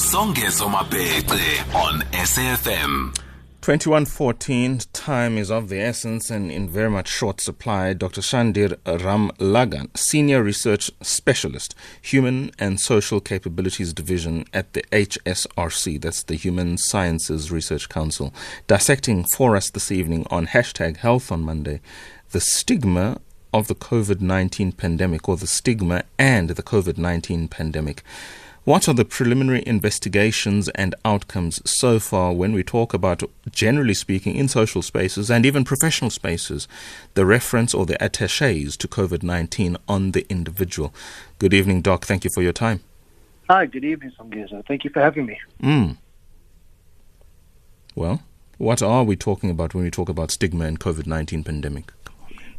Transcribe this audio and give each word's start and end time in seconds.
Songezo 0.00 0.66
Mabece 0.66 1.74
on 1.74 2.00
SAFM. 2.12 3.14
2114, 3.60 4.80
time 4.94 5.36
is 5.36 5.50
of 5.50 5.68
the 5.68 5.78
essence 5.78 6.30
and 6.30 6.50
in 6.50 6.70
very 6.70 6.88
much 6.88 7.06
short 7.06 7.38
supply. 7.38 7.92
Dr. 7.92 8.22
Shandir 8.22 8.78
Ramlagan, 8.86 9.94
Senior 9.94 10.42
Research 10.42 10.90
Specialist, 11.02 11.74
Human 12.00 12.50
and 12.58 12.80
Social 12.80 13.20
Capabilities 13.20 13.92
Division 13.92 14.46
at 14.54 14.72
the 14.72 14.82
HSRC, 14.90 16.00
that's 16.00 16.22
the 16.22 16.36
Human 16.36 16.78
Sciences 16.78 17.52
Research 17.52 17.90
Council, 17.90 18.32
dissecting 18.66 19.24
for 19.24 19.54
us 19.54 19.68
this 19.68 19.92
evening 19.92 20.26
on 20.30 20.46
hashtag 20.46 20.96
Health 20.96 21.30
on 21.30 21.42
Monday 21.42 21.82
the 22.30 22.40
stigma 22.40 23.20
of 23.52 23.68
the 23.68 23.74
COVID 23.74 24.22
19 24.22 24.72
pandemic 24.72 25.28
or 25.28 25.36
the 25.36 25.46
stigma 25.46 26.04
and 26.18 26.48
the 26.48 26.62
COVID 26.62 26.96
19 26.96 27.48
pandemic. 27.48 28.02
What 28.64 28.88
are 28.88 28.94
the 28.94 29.06
preliminary 29.06 29.62
investigations 29.66 30.68
and 30.70 30.94
outcomes 31.02 31.62
so 31.68 31.98
far 31.98 32.34
when 32.34 32.52
we 32.52 32.62
talk 32.62 32.92
about, 32.92 33.22
generally 33.50 33.94
speaking, 33.94 34.36
in 34.36 34.48
social 34.48 34.82
spaces 34.82 35.30
and 35.30 35.46
even 35.46 35.64
professional 35.64 36.10
spaces, 36.10 36.68
the 37.14 37.24
reference 37.24 37.72
or 37.72 37.86
the 37.86 38.02
attaches 38.04 38.76
to 38.76 38.86
COVID 38.86 39.22
19 39.22 39.78
on 39.88 40.12
the 40.12 40.26
individual? 40.28 40.92
Good 41.38 41.54
evening, 41.54 41.80
Doc. 41.80 42.04
Thank 42.04 42.24
you 42.24 42.30
for 42.34 42.42
your 42.42 42.52
time. 42.52 42.80
Hi, 43.48 43.64
good 43.64 43.84
evening, 43.84 44.12
Songezo. 44.18 44.64
Thank 44.66 44.84
you 44.84 44.90
for 44.90 45.00
having 45.00 45.24
me. 45.24 45.38
Mm. 45.62 45.96
Well, 47.94 48.22
what 48.58 48.82
are 48.82 49.04
we 49.04 49.16
talking 49.16 49.48
about 49.48 49.74
when 49.74 49.84
we 49.84 49.90
talk 49.90 50.10
about 50.10 50.30
stigma 50.30 50.66
and 50.66 50.78
COVID 50.78 51.06
19 51.06 51.44
pandemic? 51.44 51.92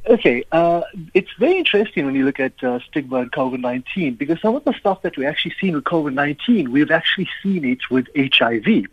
Okay, 0.07 0.43
uh, 0.51 0.81
it's 1.13 1.29
very 1.37 1.57
interesting 1.57 2.05
when 2.05 2.15
you 2.15 2.25
look 2.25 2.39
at 2.39 2.63
uh, 2.63 2.79
stigma 2.89 3.17
and 3.17 3.31
COVID-19 3.31 4.17
because 4.17 4.41
some 4.41 4.55
of 4.55 4.63
the 4.63 4.73
stuff 4.73 5.03
that 5.03 5.15
we 5.15 5.27
actually 5.27 5.53
seen 5.61 5.75
with 5.75 5.83
COVID-19, 5.83 6.69
we've 6.69 6.89
actually 6.89 7.29
seen 7.43 7.63
it 7.63 7.89
with 7.91 8.07
HIV. 8.15 8.85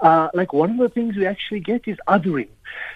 Uh, 0.00 0.28
like 0.32 0.52
one 0.52 0.70
of 0.70 0.78
the 0.78 0.88
things 0.88 1.16
we 1.16 1.26
actually 1.26 1.58
get 1.58 1.88
is 1.88 1.98
othering. 2.06 2.48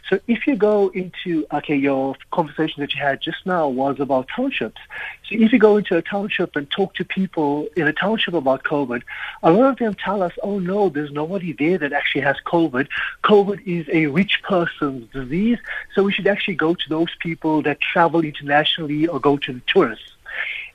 So 0.08 0.18
if 0.26 0.46
you 0.46 0.56
go 0.56 0.88
into, 0.88 1.46
okay, 1.52 1.76
your 1.76 2.16
conversation 2.30 2.80
that 2.80 2.94
you 2.94 3.00
had 3.00 3.20
just 3.20 3.44
now 3.44 3.68
was 3.68 4.00
about 4.00 4.28
townships. 4.34 4.80
So 5.28 5.36
if 5.36 5.52
you 5.52 5.58
go 5.58 5.76
into 5.76 5.96
a 5.96 6.02
township 6.02 6.56
and 6.56 6.70
talk 6.70 6.94
to 6.94 7.04
people 7.04 7.68
in 7.76 7.86
a 7.86 7.92
township 7.92 8.34
about 8.34 8.64
COVID, 8.64 9.02
a 9.42 9.50
lot 9.50 9.70
of 9.70 9.76
them 9.78 9.94
tell 9.94 10.22
us, 10.22 10.32
oh 10.42 10.58
no, 10.58 10.88
there's 10.88 11.12
nobody 11.12 11.52
there 11.52 11.78
that 11.78 11.92
actually 11.92 12.22
has 12.22 12.36
COVID. 12.46 12.88
COVID 13.24 13.66
is 13.66 13.86
a 13.92 14.06
rich 14.06 14.42
person's 14.42 15.10
disease, 15.12 15.58
so 15.94 16.02
we 16.02 16.12
should 16.12 16.26
actually 16.26 16.54
go 16.54 16.74
to 16.74 16.88
those 16.88 17.14
people 17.20 17.62
that 17.62 17.80
travel 17.80 18.20
internationally 18.20 19.06
or 19.06 19.20
go 19.20 19.36
to 19.36 19.52
the 19.52 19.62
tourists. 19.66 20.12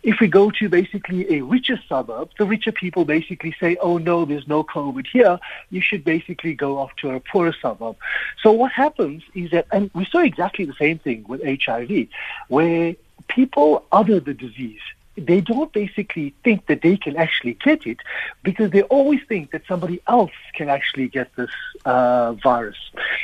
If 0.04 0.20
we 0.20 0.28
go 0.28 0.52
to 0.52 0.70
basically 0.70 1.34
a 1.34 1.42
richer 1.42 1.80
suburb, 1.88 2.30
the 2.38 2.46
richer 2.46 2.72
people 2.72 3.06
basically 3.06 3.56
say, 3.59 3.78
oh 3.82 3.98
no, 3.98 4.26
there's 4.26 4.48
no 4.48 4.64
COVID 4.64 5.08
here. 5.08 5.40
You 5.70 5.82
should 5.82 6.04
basically 6.04 6.54
go 6.54 6.78
off 6.78 6.95
to 6.98 7.12
a 7.12 7.20
poorer 7.20 7.56
suburb. 7.62 7.95
So 8.42 8.52
what 8.52 8.72
happens 8.72 9.23
is 9.34 9.52
that, 9.52 9.66
and 9.72 9.90
we 9.94 10.06
saw 10.06 10.20
exactly 10.20 10.66
the 10.66 10.73
same 10.73 11.00
thing 11.00 11.26
with 11.28 11.42
HIV, 11.44 12.08
where 12.50 12.95
people 13.28 13.86
other 13.92 14.20
the 14.20 14.34
disease 14.34 14.82
they 15.16 15.42
don't 15.42 15.72
basically 15.72 16.34
think 16.44 16.66
that 16.67 16.82
they 16.82 16.98
can 16.98 17.16
actually 17.16 17.54
get 17.54 17.86
it 17.86 17.98
because 18.42 18.72
they 18.72 18.82
always 18.84 19.20
think 19.28 19.52
that 19.52 19.62
somebody 19.67 20.02
else 20.08 20.32
can 20.54 20.70
actually 20.70 21.08
get 21.08 21.34
this 21.36 21.52
uh, 21.86 22.34
virus. 22.34 22.78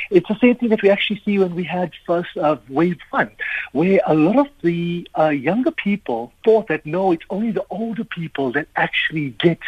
It's 0.10 0.28
the 0.28 0.38
same 0.40 0.56
thing 0.56 0.70
that 0.70 0.82
we 0.82 0.90
actually 0.90 1.22
see 1.24 1.38
when 1.38 1.56
we 1.56 1.64
had 1.64 1.92
first 2.06 2.36
uh, 2.38 2.58
wave 2.68 3.00
one, 3.12 3.32
where 3.74 4.02
a 4.08 4.16
lot 4.16 4.38
of 4.38 4.48
the 4.62 5.08
uh, 5.18 5.30
younger 5.30 5.72
people 5.72 6.34
thought 6.44 6.68
that 6.68 6.86
no, 6.86 7.12
it's 7.12 7.26
only 7.30 7.52
the 7.52 7.66
older 7.70 8.04
people 8.04 8.52
that 8.54 8.68
actually 8.76 9.30
get 9.32 9.60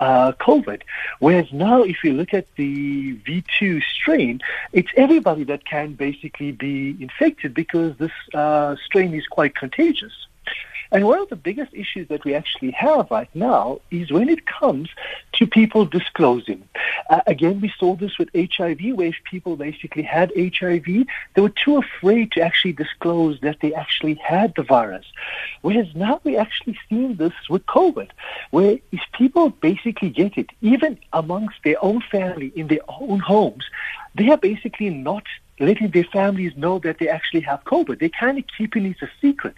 uh, 0.00 0.32
COVID. 0.32 0.82
Whereas 1.18 1.52
now, 1.52 1.82
if 1.82 2.02
you 2.02 2.14
look 2.14 2.32
at 2.32 2.46
the 2.56 3.14
V2 3.16 3.82
strain, 3.82 4.40
it's 4.72 4.90
everybody 4.96 5.44
that 5.44 5.64
can 5.64 5.92
basically 5.92 6.52
be 6.52 6.96
infected 7.00 7.52
because 7.52 7.96
this 7.98 8.12
uh, 8.32 8.76
strain 8.86 9.12
is 9.14 9.26
quite 9.26 9.54
contagious. 9.54 10.12
And 10.92 11.06
one 11.06 11.20
of 11.20 11.28
the 11.28 11.36
biggest 11.36 11.72
issues 11.72 12.08
that 12.08 12.24
we 12.24 12.34
actually 12.34 12.72
have 12.72 13.10
right 13.10 13.28
now 13.34 13.80
is 13.90 14.10
when 14.10 14.28
it 14.28 14.46
comes 14.46 14.88
to 15.34 15.46
people 15.46 15.86
disclosing. 15.86 16.68
Uh, 17.08 17.20
again, 17.26 17.60
we 17.60 17.72
saw 17.78 17.94
this 17.94 18.18
with 18.18 18.28
HIV, 18.34 18.80
where 18.94 19.08
if 19.08 19.16
people 19.24 19.56
basically 19.56 20.02
had 20.02 20.32
HIV, 20.36 20.84
they 21.34 21.42
were 21.42 21.48
too 21.64 21.76
afraid 21.78 22.32
to 22.32 22.40
actually 22.40 22.72
disclose 22.72 23.40
that 23.40 23.60
they 23.60 23.72
actually 23.72 24.14
had 24.14 24.52
the 24.56 24.62
virus. 24.62 25.06
Whereas 25.62 25.94
now 25.94 26.20
we 26.24 26.36
actually 26.36 26.78
seen 26.88 27.16
this 27.16 27.34
with 27.48 27.64
COVID, 27.66 28.10
where 28.50 28.78
if 28.90 29.00
people 29.12 29.50
basically 29.50 30.10
get 30.10 30.36
it, 30.36 30.50
even 30.60 30.98
amongst 31.12 31.62
their 31.62 31.82
own 31.84 32.02
family, 32.10 32.52
in 32.56 32.66
their 32.66 32.84
own 32.88 33.20
homes, 33.20 33.64
they 34.16 34.28
are 34.30 34.36
basically 34.36 34.90
not 34.90 35.24
letting 35.60 35.90
their 35.90 36.04
families 36.04 36.52
know 36.56 36.78
that 36.80 36.98
they 36.98 37.08
actually 37.08 37.42
have 37.42 37.62
COVID. 37.64 38.00
They're 38.00 38.08
kind 38.08 38.38
of 38.38 38.44
keeping 38.56 38.86
it 38.86 38.96
a 39.02 39.08
secret. 39.20 39.56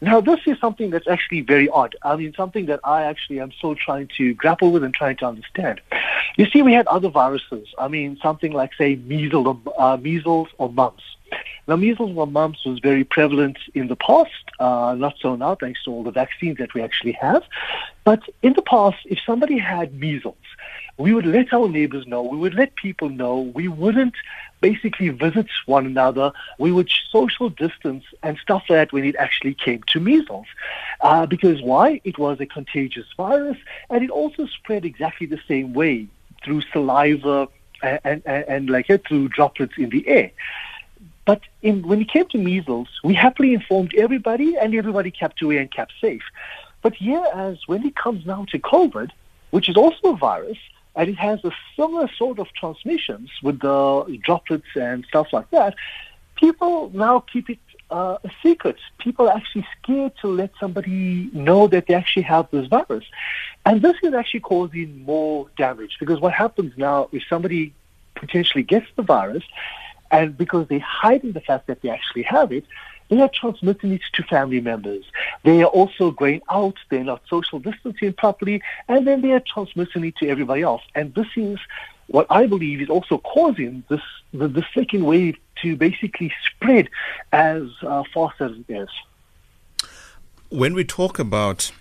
Now, 0.00 0.20
this 0.20 0.40
is 0.46 0.58
something 0.60 0.90
that's 0.90 1.08
actually 1.08 1.40
very 1.40 1.68
odd. 1.68 1.96
I 2.02 2.14
mean, 2.16 2.32
something 2.36 2.66
that 2.66 2.80
I 2.84 3.02
actually 3.02 3.40
am 3.40 3.50
still 3.52 3.74
trying 3.74 4.08
to 4.16 4.32
grapple 4.34 4.70
with 4.70 4.84
and 4.84 4.94
trying 4.94 5.16
to 5.16 5.26
understand. 5.26 5.80
You 6.36 6.46
see, 6.50 6.62
we 6.62 6.72
had 6.72 6.86
other 6.86 7.08
viruses. 7.08 7.66
I 7.78 7.88
mean, 7.88 8.16
something 8.22 8.52
like, 8.52 8.74
say, 8.74 8.94
measles 8.94 9.46
or, 9.46 9.58
uh, 9.76 9.96
measles 9.96 10.48
or 10.58 10.70
mumps. 10.70 11.02
Now, 11.66 11.76
measles 11.76 12.16
or 12.16 12.26
mumps 12.26 12.64
was 12.64 12.78
very 12.78 13.04
prevalent 13.04 13.58
in 13.74 13.88
the 13.88 13.96
past, 13.96 14.30
uh, 14.58 14.94
not 14.96 15.16
so 15.20 15.36
now, 15.36 15.54
thanks 15.56 15.82
to 15.84 15.90
all 15.90 16.02
the 16.02 16.12
vaccines 16.12 16.58
that 16.58 16.72
we 16.74 16.80
actually 16.80 17.12
have. 17.12 17.42
But 18.04 18.22
in 18.42 18.54
the 18.54 18.62
past, 18.62 18.98
if 19.04 19.18
somebody 19.26 19.58
had 19.58 19.92
measles, 19.94 20.36
we 20.98 21.14
would 21.14 21.26
let 21.26 21.52
our 21.52 21.68
neighbors 21.68 22.06
know, 22.06 22.22
we 22.22 22.36
would 22.36 22.54
let 22.54 22.74
people 22.74 23.08
know, 23.08 23.40
we 23.54 23.68
wouldn't 23.68 24.14
basically 24.60 25.08
visit 25.08 25.46
one 25.66 25.86
another, 25.86 26.32
we 26.58 26.72
would 26.72 26.90
social 27.10 27.48
distance 27.48 28.04
and 28.24 28.36
stuff 28.38 28.64
like 28.68 28.76
that 28.76 28.92
when 28.92 29.04
it 29.04 29.14
actually 29.16 29.54
came 29.54 29.82
to 29.84 30.00
measles. 30.00 30.46
Uh, 31.00 31.24
because 31.24 31.62
why? 31.62 32.00
It 32.02 32.18
was 32.18 32.40
a 32.40 32.46
contagious 32.46 33.06
virus 33.16 33.56
and 33.88 34.02
it 34.02 34.10
also 34.10 34.46
spread 34.46 34.84
exactly 34.84 35.28
the 35.28 35.40
same 35.46 35.72
way 35.72 36.08
through 36.44 36.62
saliva 36.72 37.48
and, 37.80 38.22
and, 38.26 38.44
and 38.48 38.70
like 38.70 38.88
through 39.06 39.28
droplets 39.28 39.74
in 39.78 39.90
the 39.90 40.06
air. 40.08 40.32
But 41.24 41.42
in, 41.62 41.86
when 41.86 42.00
it 42.00 42.08
came 42.08 42.26
to 42.28 42.38
measles, 42.38 42.88
we 43.04 43.14
happily 43.14 43.54
informed 43.54 43.94
everybody 43.94 44.56
and 44.56 44.74
everybody 44.74 45.12
kept 45.12 45.40
away 45.42 45.58
and 45.58 45.70
kept 45.70 45.92
safe. 46.00 46.22
But 46.82 46.94
here, 46.94 47.24
as 47.34 47.58
when 47.66 47.86
it 47.86 47.94
comes 47.94 48.26
now 48.26 48.46
to 48.48 48.58
COVID, 48.58 49.10
which 49.50 49.68
is 49.68 49.76
also 49.76 50.14
a 50.14 50.16
virus, 50.16 50.58
and 50.98 51.08
it 51.08 51.16
has 51.16 51.42
a 51.44 51.52
similar 51.76 52.10
sort 52.18 52.40
of 52.40 52.52
transmissions 52.54 53.30
with 53.40 53.60
the 53.60 54.18
droplets 54.24 54.66
and 54.74 55.04
stuff 55.06 55.28
like 55.32 55.48
that. 55.50 55.76
People 56.34 56.90
now 56.92 57.20
keep 57.20 57.48
it 57.48 57.60
uh, 57.90 58.18
a 58.24 58.30
secret. 58.42 58.76
People 58.98 59.28
are 59.28 59.36
actually 59.36 59.66
scared 59.80 60.12
to 60.20 60.26
let 60.26 60.50
somebody 60.58 61.30
know 61.32 61.68
that 61.68 61.86
they 61.86 61.94
actually 61.94 62.24
have 62.24 62.50
this 62.50 62.66
virus. 62.66 63.04
And 63.64 63.80
this 63.80 63.96
is 64.02 64.12
actually 64.12 64.40
causing 64.40 65.04
more 65.04 65.48
damage 65.56 65.96
because 66.00 66.20
what 66.20 66.32
happens 66.32 66.72
now 66.76 67.08
if 67.12 67.22
somebody 67.28 67.72
potentially 68.16 68.64
gets 68.64 68.88
the 68.96 69.02
virus 69.02 69.44
and 70.10 70.36
because 70.36 70.66
they're 70.66 70.80
hiding 70.80 71.30
the 71.30 71.40
fact 71.40 71.68
that 71.68 71.80
they 71.80 71.90
actually 71.90 72.22
have 72.22 72.50
it, 72.50 72.64
they 73.08 73.20
are 73.20 73.30
transmitting 73.32 73.92
it 73.92 74.02
to 74.14 74.22
family 74.22 74.60
members. 74.60 75.04
They 75.42 75.62
are 75.62 75.66
also 75.66 76.10
going 76.10 76.42
out, 76.50 76.76
they're 76.90 77.04
not 77.04 77.22
social 77.28 77.58
distancing 77.58 78.12
properly, 78.12 78.62
and 78.88 79.06
then 79.06 79.22
they 79.22 79.32
are 79.32 79.40
transmitting 79.40 80.04
it 80.04 80.16
to 80.16 80.28
everybody 80.28 80.62
else. 80.62 80.82
And 80.94 81.14
this 81.14 81.28
is 81.36 81.58
what 82.08 82.26
I 82.30 82.46
believe 82.46 82.80
is 82.80 82.88
also 82.88 83.18
causing 83.18 83.84
this 83.88 84.00
the, 84.32 84.48
the 84.48 84.64
second 84.74 85.04
wave 85.04 85.36
to 85.62 85.76
basically 85.76 86.32
spread 86.46 86.88
as 87.32 87.62
uh, 87.82 88.02
fast 88.12 88.40
as 88.40 88.52
it 88.52 88.64
is. 88.68 88.88
When 90.50 90.74
we 90.74 90.84
talk 90.84 91.18
about 91.18 91.72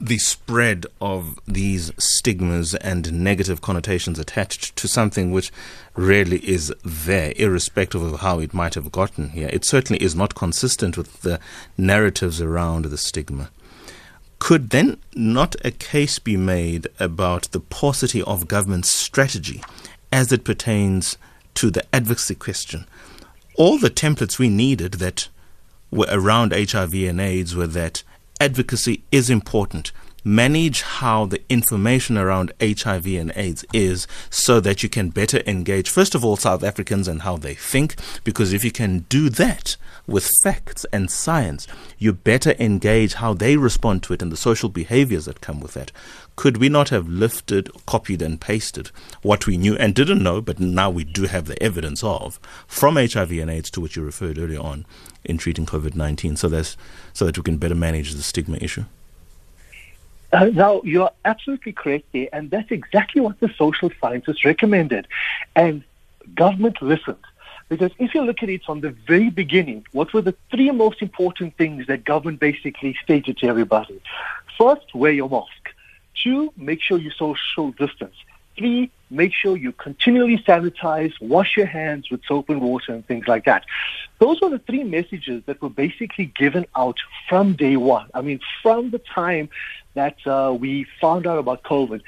the 0.00 0.18
spread 0.18 0.86
of 1.00 1.38
these 1.46 1.92
stigmas 1.98 2.74
and 2.74 3.12
negative 3.12 3.60
connotations 3.60 4.18
attached 4.18 4.74
to 4.76 4.88
something 4.88 5.30
which 5.30 5.52
really 5.94 6.38
is 6.38 6.74
there, 6.84 7.32
irrespective 7.36 8.02
of 8.02 8.20
how 8.20 8.40
it 8.40 8.52
might 8.52 8.74
have 8.74 8.90
gotten 8.90 9.30
here. 9.30 9.48
It 9.52 9.64
certainly 9.64 10.02
is 10.02 10.14
not 10.14 10.34
consistent 10.34 10.96
with 10.96 11.22
the 11.22 11.38
narratives 11.78 12.40
around 12.40 12.86
the 12.86 12.98
stigma. 12.98 13.50
Could 14.40 14.70
then 14.70 14.98
not 15.14 15.56
a 15.64 15.70
case 15.70 16.18
be 16.18 16.36
made 16.36 16.88
about 16.98 17.44
the 17.52 17.60
paucity 17.60 18.22
of 18.22 18.48
government 18.48 18.84
strategy 18.84 19.62
as 20.12 20.32
it 20.32 20.44
pertains 20.44 21.16
to 21.54 21.70
the 21.70 21.84
advocacy 21.94 22.34
question? 22.34 22.84
All 23.56 23.78
the 23.78 23.90
templates 23.90 24.38
we 24.38 24.48
needed 24.48 24.94
that 24.94 25.28
were 25.90 26.08
around 26.10 26.52
HIV 26.52 26.94
and 26.94 27.20
AIDS 27.20 27.54
were 27.54 27.68
that 27.68 28.02
advocacy 28.44 29.02
is 29.10 29.30
important. 29.30 29.90
Manage 30.24 30.80
how 30.82 31.26
the 31.26 31.42
information 31.50 32.16
around 32.16 32.52
HIV 32.60 33.06
and 33.06 33.32
AIDS 33.36 33.64
is 33.72 34.06
so 34.30 34.58
that 34.60 34.82
you 34.82 34.88
can 34.88 35.10
better 35.10 35.42
engage, 35.46 35.90
first 35.90 36.14
of 36.14 36.24
all, 36.24 36.36
South 36.36 36.64
Africans 36.64 37.06
and 37.06 37.22
how 37.22 37.36
they 37.36 37.54
think. 37.54 37.96
Because 38.24 38.52
if 38.52 38.64
you 38.64 38.72
can 38.72 39.00
do 39.10 39.28
that 39.28 39.76
with 40.06 40.30
facts 40.42 40.84
and 40.92 41.10
science, 41.10 41.66
you 41.98 42.12
better 42.12 42.54
engage 42.58 43.14
how 43.14 43.34
they 43.34 43.56
respond 43.56 44.02
to 44.02 44.14
it 44.14 44.22
and 44.22 44.32
the 44.32 44.36
social 44.36 44.68
behaviors 44.68 45.26
that 45.26 45.40
come 45.40 45.60
with 45.60 45.74
that. 45.74 45.92
Could 46.36 46.56
we 46.56 46.68
not 46.68 46.88
have 46.88 47.08
lifted, 47.08 47.70
copied, 47.86 48.20
and 48.20 48.40
pasted 48.40 48.90
what 49.22 49.46
we 49.46 49.56
knew 49.56 49.76
and 49.76 49.94
didn't 49.94 50.22
know, 50.22 50.40
but 50.40 50.58
now 50.58 50.90
we 50.90 51.04
do 51.04 51.24
have 51.24 51.46
the 51.46 51.62
evidence 51.62 52.02
of 52.02 52.40
from 52.66 52.96
HIV 52.96 53.30
and 53.32 53.50
AIDS 53.50 53.70
to 53.70 53.80
which 53.80 53.96
you 53.96 54.02
referred 54.02 54.38
earlier 54.38 54.60
on 54.60 54.84
in 55.24 55.38
treating 55.38 55.64
COVID 55.64 55.94
19 55.94 56.36
so, 56.36 56.50
so 57.12 57.24
that 57.24 57.36
we 57.36 57.42
can 57.42 57.58
better 57.58 57.74
manage 57.74 58.14
the 58.14 58.22
stigma 58.22 58.56
issue? 58.60 58.84
Uh, 60.34 60.46
now, 60.46 60.80
you're 60.82 61.12
absolutely 61.24 61.72
correct 61.72 62.06
there, 62.12 62.28
and 62.32 62.50
that's 62.50 62.72
exactly 62.72 63.20
what 63.20 63.38
the 63.38 63.48
social 63.56 63.90
scientists 64.00 64.44
recommended. 64.44 65.06
And 65.54 65.84
government 66.34 66.82
listened. 66.82 67.24
Because 67.68 67.92
if 67.98 68.14
you 68.14 68.22
look 68.22 68.42
at 68.42 68.48
it 68.48 68.64
from 68.64 68.80
the 68.80 68.90
very 69.06 69.30
beginning, 69.30 69.86
what 69.92 70.12
were 70.12 70.22
the 70.22 70.34
three 70.50 70.70
most 70.72 71.00
important 71.02 71.56
things 71.56 71.86
that 71.86 72.04
government 72.04 72.40
basically 72.40 72.96
stated 73.02 73.38
to 73.38 73.46
everybody? 73.46 74.00
First, 74.58 74.92
wear 74.92 75.12
your 75.12 75.30
mask. 75.30 75.70
Two, 76.20 76.52
make 76.56 76.82
sure 76.82 76.98
you 76.98 77.12
social 77.12 77.70
distance. 77.72 78.16
Three, 78.56 78.90
make 79.10 79.32
sure 79.32 79.56
you 79.56 79.72
continually 79.72 80.38
sanitize, 80.38 81.12
wash 81.20 81.56
your 81.56 81.66
hands 81.66 82.10
with 82.10 82.24
soap 82.26 82.50
and 82.50 82.60
water 82.60 82.92
and 82.92 83.06
things 83.06 83.26
like 83.26 83.44
that. 83.44 83.64
Those 84.18 84.40
were 84.40 84.50
the 84.50 84.58
three 84.58 84.84
messages 84.84 85.42
that 85.46 85.60
were 85.60 85.70
basically 85.70 86.26
given 86.26 86.66
out 86.76 86.98
from 87.28 87.54
day 87.54 87.76
one. 87.76 88.08
I 88.14 88.20
mean, 88.20 88.40
from 88.62 88.90
the 88.90 88.98
time 88.98 89.48
that 89.94 90.16
uh, 90.26 90.56
we 90.58 90.86
found 91.00 91.26
out 91.26 91.38
about 91.38 91.62
COVID 91.62 92.02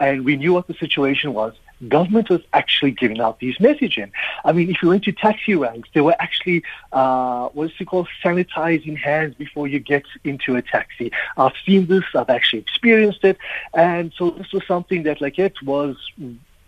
and 0.00 0.24
we 0.24 0.36
knew 0.36 0.52
what 0.52 0.68
the 0.68 0.74
situation 0.74 1.34
was, 1.34 1.54
government 1.86 2.28
was 2.28 2.40
actually 2.52 2.90
giving 2.90 3.20
out 3.20 3.38
these 3.38 3.56
messaging. 3.58 4.10
I 4.44 4.52
mean, 4.52 4.70
if 4.70 4.82
you 4.82 4.88
went 4.88 5.04
to 5.04 5.12
taxi 5.12 5.54
ranks, 5.54 5.88
they 5.94 6.00
were 6.00 6.16
actually, 6.18 6.64
uh, 6.92 7.48
what's 7.50 7.74
it 7.78 7.84
called, 7.84 8.08
sanitizing 8.24 8.96
hands 8.96 9.34
before 9.34 9.68
you 9.68 9.78
get 9.78 10.04
into 10.24 10.56
a 10.56 10.62
taxi. 10.62 11.12
I've 11.36 11.52
seen 11.64 11.86
this, 11.86 12.04
I've 12.14 12.30
actually 12.30 12.60
experienced 12.60 13.24
it, 13.24 13.38
and 13.74 14.12
so 14.16 14.30
this 14.30 14.52
was 14.52 14.66
something 14.66 15.04
that, 15.04 15.20
like, 15.20 15.38
it 15.38 15.62
was 15.62 15.96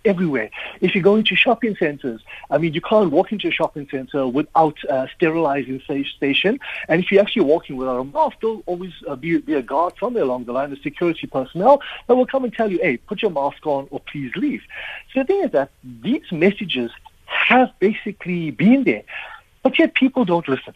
everywhere. 0.05 0.50
If 0.81 0.94
you 0.94 1.02
go 1.02 1.17
into 1.17 1.37
shopping 1.37 1.76
centers, 1.76 2.20
I 2.50 2.58
mean, 2.58 2.75
you 2.75 2.81
can't 2.81 3.11
walk 3.11 3.32
into 3.32 3.49
a 3.49 3.50
shopping 3.50 3.87
center 3.91 4.26
without 4.26 4.76
a 4.88 5.08
sterilizing 5.14 5.81
station. 5.81 6.58
And 6.88 7.02
if 7.02 7.11
you're 7.11 7.23
actually 7.23 7.44
walking 7.44 7.76
without 7.76 7.99
a 7.99 8.05
mask, 8.05 8.38
there'll 8.41 8.62
always 8.67 8.93
uh, 9.06 9.17
be, 9.17 9.38
be 9.38 9.55
a 9.55 9.62
guard 9.62 9.94
somewhere 10.00 10.23
along 10.23 10.44
the 10.44 10.52
line, 10.52 10.70
the 10.70 10.76
security 10.76 11.26
personnel 11.26 11.82
that 12.06 12.14
will 12.14 12.26
come 12.26 12.44
and 12.44 12.52
tell 12.52 12.70
you, 12.70 12.79
hey, 12.82 12.97
put 12.97 13.23
your 13.23 13.31
mask 13.31 13.67
on 13.67 13.88
or 13.91 14.00
please 14.00 14.32
leave. 14.37 14.62
So 15.12 15.20
the 15.20 15.26
thing 15.26 15.44
is 15.44 15.50
that 15.52 15.70
these 15.82 16.31
messages 16.32 16.91
have 17.26 17.73
basically 17.79 18.50
been 18.50 18.85
there, 18.85 19.03
but 19.62 19.79
yet 19.79 19.94
people 19.94 20.25
don't 20.25 20.49
listen. 20.49 20.75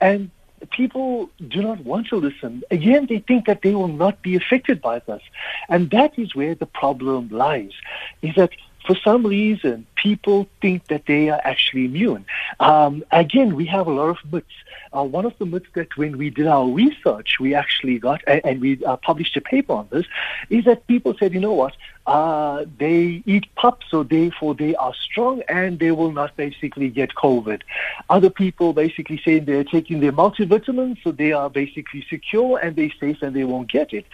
And 0.00 0.30
people 0.70 1.30
do 1.48 1.62
not 1.62 1.80
want 1.84 2.08
to 2.08 2.16
listen. 2.16 2.62
Again, 2.70 3.06
they 3.08 3.18
think 3.20 3.46
that 3.46 3.62
they 3.62 3.74
will 3.74 3.88
not 3.88 4.22
be 4.22 4.36
affected 4.36 4.80
by 4.80 5.00
this. 5.00 5.22
And 5.68 5.90
that 5.90 6.18
is 6.18 6.34
where 6.34 6.54
the 6.54 6.66
problem 6.66 7.28
lies, 7.30 7.72
is 8.22 8.34
that 8.36 8.50
for 8.90 8.96
some 9.04 9.24
reason, 9.24 9.86
people 9.94 10.48
think 10.60 10.88
that 10.88 11.06
they 11.06 11.28
are 11.28 11.40
actually 11.44 11.84
immune. 11.84 12.24
Um, 12.58 13.04
again, 13.12 13.54
we 13.54 13.66
have 13.66 13.86
a 13.86 13.92
lot 13.92 14.08
of 14.08 14.18
myths. 14.32 14.48
Uh, 14.92 15.04
one 15.04 15.24
of 15.24 15.38
the 15.38 15.46
myths 15.46 15.68
that 15.74 15.96
when 15.96 16.18
we 16.18 16.28
did 16.30 16.48
our 16.48 16.66
research, 16.68 17.38
we 17.38 17.54
actually 17.54 18.00
got, 18.00 18.20
and, 18.26 18.40
and 18.44 18.60
we 18.60 18.84
uh, 18.84 18.96
published 18.96 19.36
a 19.36 19.40
paper 19.40 19.74
on 19.74 19.86
this, 19.92 20.06
is 20.48 20.64
that 20.64 20.88
people 20.88 21.14
said, 21.20 21.32
you 21.32 21.38
know 21.38 21.52
what, 21.52 21.76
uh, 22.06 22.64
they 22.78 23.22
eat 23.26 23.46
pap, 23.54 23.78
so 23.88 24.02
therefore 24.02 24.54
they 24.54 24.74
are 24.74 24.92
strong 24.94 25.42
and 25.48 25.78
they 25.78 25.92
will 25.92 26.10
not 26.10 26.34
basically 26.36 26.88
get 26.88 27.14
COVID. 27.14 27.60
Other 28.08 28.30
people 28.30 28.72
basically 28.72 29.20
saying 29.24 29.44
they're 29.44 29.62
taking 29.62 30.00
their 30.00 30.10
multivitamins, 30.10 31.00
so 31.04 31.12
they 31.12 31.30
are 31.30 31.48
basically 31.48 32.04
secure 32.10 32.58
and 32.58 32.74
they're 32.74 32.90
safe 32.98 33.22
and 33.22 33.36
they 33.36 33.44
won't 33.44 33.70
get 33.70 33.92
it. 33.92 34.06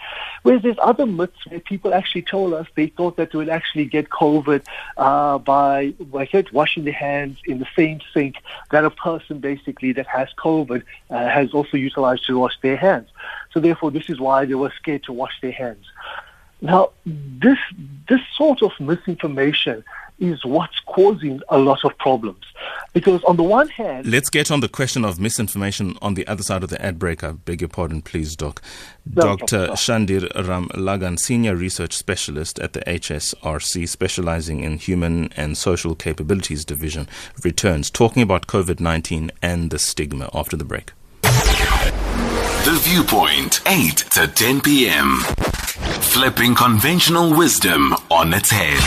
Whereas 0.42 0.62
there's 0.62 0.76
other 0.82 1.06
myths 1.06 1.46
where 1.46 1.60
people 1.60 1.94
actually 1.94 2.22
told 2.22 2.52
us 2.52 2.66
they 2.74 2.88
thought 2.88 3.16
that 3.16 3.32
they 3.32 3.38
would 3.38 3.48
actually 3.48 3.86
get 3.86 4.10
COVID 4.10 4.65
uh, 4.96 5.38
by, 5.38 5.94
by 6.00 6.28
washing 6.52 6.84
their 6.84 6.92
hands 6.92 7.38
in 7.44 7.58
the 7.58 7.66
same 7.76 8.00
sink 8.12 8.36
that 8.70 8.84
a 8.84 8.90
person 8.90 9.38
basically 9.38 9.92
that 9.92 10.06
has 10.06 10.28
COVID 10.38 10.82
uh, 11.10 11.28
has 11.28 11.52
also 11.52 11.76
utilized 11.76 12.26
to 12.26 12.38
wash 12.38 12.58
their 12.62 12.76
hands. 12.76 13.08
So 13.52 13.60
therefore, 13.60 13.90
this 13.90 14.08
is 14.08 14.20
why 14.20 14.44
they 14.44 14.54
were 14.54 14.72
scared 14.76 15.04
to 15.04 15.12
wash 15.12 15.40
their 15.40 15.52
hands. 15.52 15.84
Now, 16.60 16.90
this 17.04 17.58
this 18.08 18.20
sort 18.34 18.62
of 18.62 18.72
misinformation 18.80 19.84
is 20.18 20.44
what's 20.44 20.78
causing 20.86 21.40
a 21.48 21.58
lot 21.58 21.84
of 21.84 21.96
problems. 21.98 22.44
Because 22.92 23.22
on 23.24 23.36
the 23.36 23.42
one 23.42 23.68
hand, 23.68 24.06
let's 24.06 24.30
get 24.30 24.50
on 24.50 24.60
the 24.60 24.68
question 24.68 25.04
of 25.04 25.20
misinformation 25.20 25.96
on 26.00 26.14
the 26.14 26.26
other 26.26 26.42
side 26.42 26.62
of 26.62 26.70
the 26.70 26.80
ad 26.82 26.98
break. 26.98 27.22
I 27.22 27.32
beg 27.32 27.60
your 27.60 27.68
pardon, 27.68 28.02
please, 28.02 28.34
Doc. 28.34 28.62
No, 29.14 29.36
Dr. 29.36 29.68
Shandir 29.68 30.28
Ramlagan, 30.34 31.18
senior 31.18 31.54
research 31.54 31.92
specialist 31.92 32.58
at 32.58 32.72
the 32.72 32.80
HSRC, 32.80 33.88
specializing 33.88 34.62
in 34.64 34.78
human 34.78 35.30
and 35.36 35.56
social 35.56 35.94
capabilities 35.94 36.64
division, 36.64 37.08
returns 37.44 37.90
talking 37.90 38.22
about 38.22 38.46
COVID 38.46 38.80
nineteen 38.80 39.30
and 39.42 39.70
the 39.70 39.78
stigma 39.78 40.30
after 40.32 40.56
the 40.56 40.64
break. 40.64 40.92
The 41.22 42.80
Viewpoint, 42.82 43.60
8 43.66 43.96
to 44.10 44.26
10 44.26 44.60
p.m. 44.60 45.20
Flipping 46.00 46.54
conventional 46.54 47.36
wisdom 47.36 47.92
on 48.10 48.32
its 48.34 48.50
head. 48.50 48.78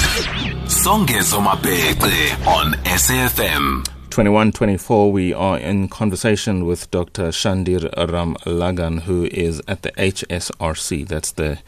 Songezo 0.68 1.40
Mabece 1.42 2.48
on 2.48 2.74
SAFM. 2.84 3.86
2124, 4.10 5.12
we 5.12 5.34
are 5.34 5.58
in 5.58 5.88
conversation 5.88 6.66
with 6.66 6.90
Dr. 6.92 7.30
Shandir 7.30 7.90
Ram 8.12 8.36
Lagan, 8.46 9.00
who 9.00 9.26
is 9.26 9.62
at 9.68 9.84
the 9.84 9.92
HSRC. 9.92 11.08
That's 11.08 11.32
the 11.32 11.60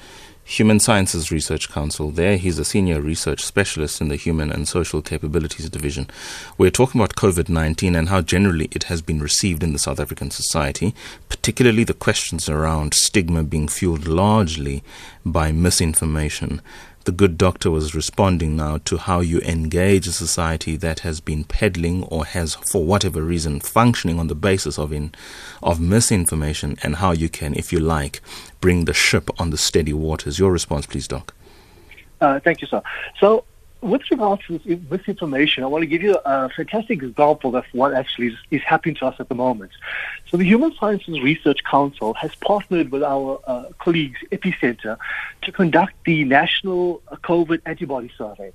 Human 0.51 0.81
Sciences 0.81 1.31
Research 1.31 1.69
Council. 1.69 2.11
There, 2.11 2.35
he's 2.35 2.59
a 2.59 2.65
senior 2.65 2.99
research 2.99 3.41
specialist 3.41 4.01
in 4.01 4.09
the 4.09 4.17
Human 4.17 4.51
and 4.51 4.67
Social 4.67 5.01
Capabilities 5.01 5.69
Division. 5.69 6.09
We're 6.57 6.71
talking 6.71 6.99
about 6.99 7.15
COVID 7.15 7.47
19 7.47 7.95
and 7.95 8.09
how 8.09 8.19
generally 8.19 8.67
it 8.73 8.83
has 8.83 9.01
been 9.01 9.21
received 9.21 9.63
in 9.63 9.71
the 9.71 9.79
South 9.79 9.97
African 9.97 10.29
society, 10.29 10.93
particularly 11.29 11.85
the 11.85 11.93
questions 11.93 12.49
around 12.49 12.93
stigma 12.93 13.43
being 13.43 13.69
fueled 13.69 14.07
largely 14.07 14.83
by 15.25 15.53
misinformation 15.53 16.61
the 17.05 17.11
good 17.11 17.37
doctor 17.37 17.71
was 17.71 17.95
responding 17.95 18.55
now 18.55 18.77
to 18.85 18.97
how 18.97 19.19
you 19.19 19.39
engage 19.41 20.07
a 20.07 20.11
society 20.11 20.75
that 20.77 20.99
has 20.99 21.19
been 21.19 21.43
peddling 21.43 22.03
or 22.03 22.25
has, 22.25 22.55
for 22.55 22.83
whatever 22.83 23.21
reason, 23.21 23.59
functioning 23.59 24.19
on 24.19 24.27
the 24.27 24.35
basis 24.35 24.77
of 24.77 24.93
in, 24.93 25.13
of 25.63 25.79
misinformation, 25.79 26.77
and 26.83 26.97
how 26.97 27.11
you 27.11 27.29
can, 27.29 27.55
if 27.55 27.73
you 27.73 27.79
like, 27.79 28.21
bring 28.59 28.85
the 28.85 28.93
ship 28.93 29.29
on 29.39 29.49
the 29.49 29.57
steady 29.57 29.93
waters. 29.93 30.37
Your 30.37 30.51
response, 30.51 30.85
please, 30.85 31.07
Doc. 31.07 31.33
Uh, 32.19 32.39
thank 32.39 32.61
you, 32.61 32.67
sir. 32.67 32.81
So 33.19 33.45
with 33.81 34.03
regards 34.11 34.43
to 34.45 34.59
this 34.59 35.01
information, 35.07 35.63
I 35.63 35.67
want 35.67 35.81
to 35.81 35.87
give 35.87 36.03
you 36.03 36.17
a 36.23 36.49
fantastic 36.49 37.01
example 37.01 37.55
of 37.55 37.65
what 37.71 37.93
actually 37.93 38.37
is, 38.51 38.61
happening 38.61 38.95
to 38.95 39.07
us 39.07 39.15
at 39.19 39.27
the 39.27 39.35
moment. 39.35 39.71
So 40.29 40.37
the 40.37 40.43
Human 40.43 40.73
Sciences 40.75 41.19
Research 41.21 41.63
Council 41.63 42.13
has 42.13 42.33
partnered 42.35 42.91
with 42.91 43.03
our 43.03 43.41
uh, 43.47 43.65
colleagues, 43.79 44.19
Epicenter, 44.31 44.97
to 45.41 45.51
conduct 45.51 45.93
the 46.05 46.23
National 46.23 47.01
COVID 47.23 47.61
Antibody 47.65 48.11
Survey. 48.17 48.53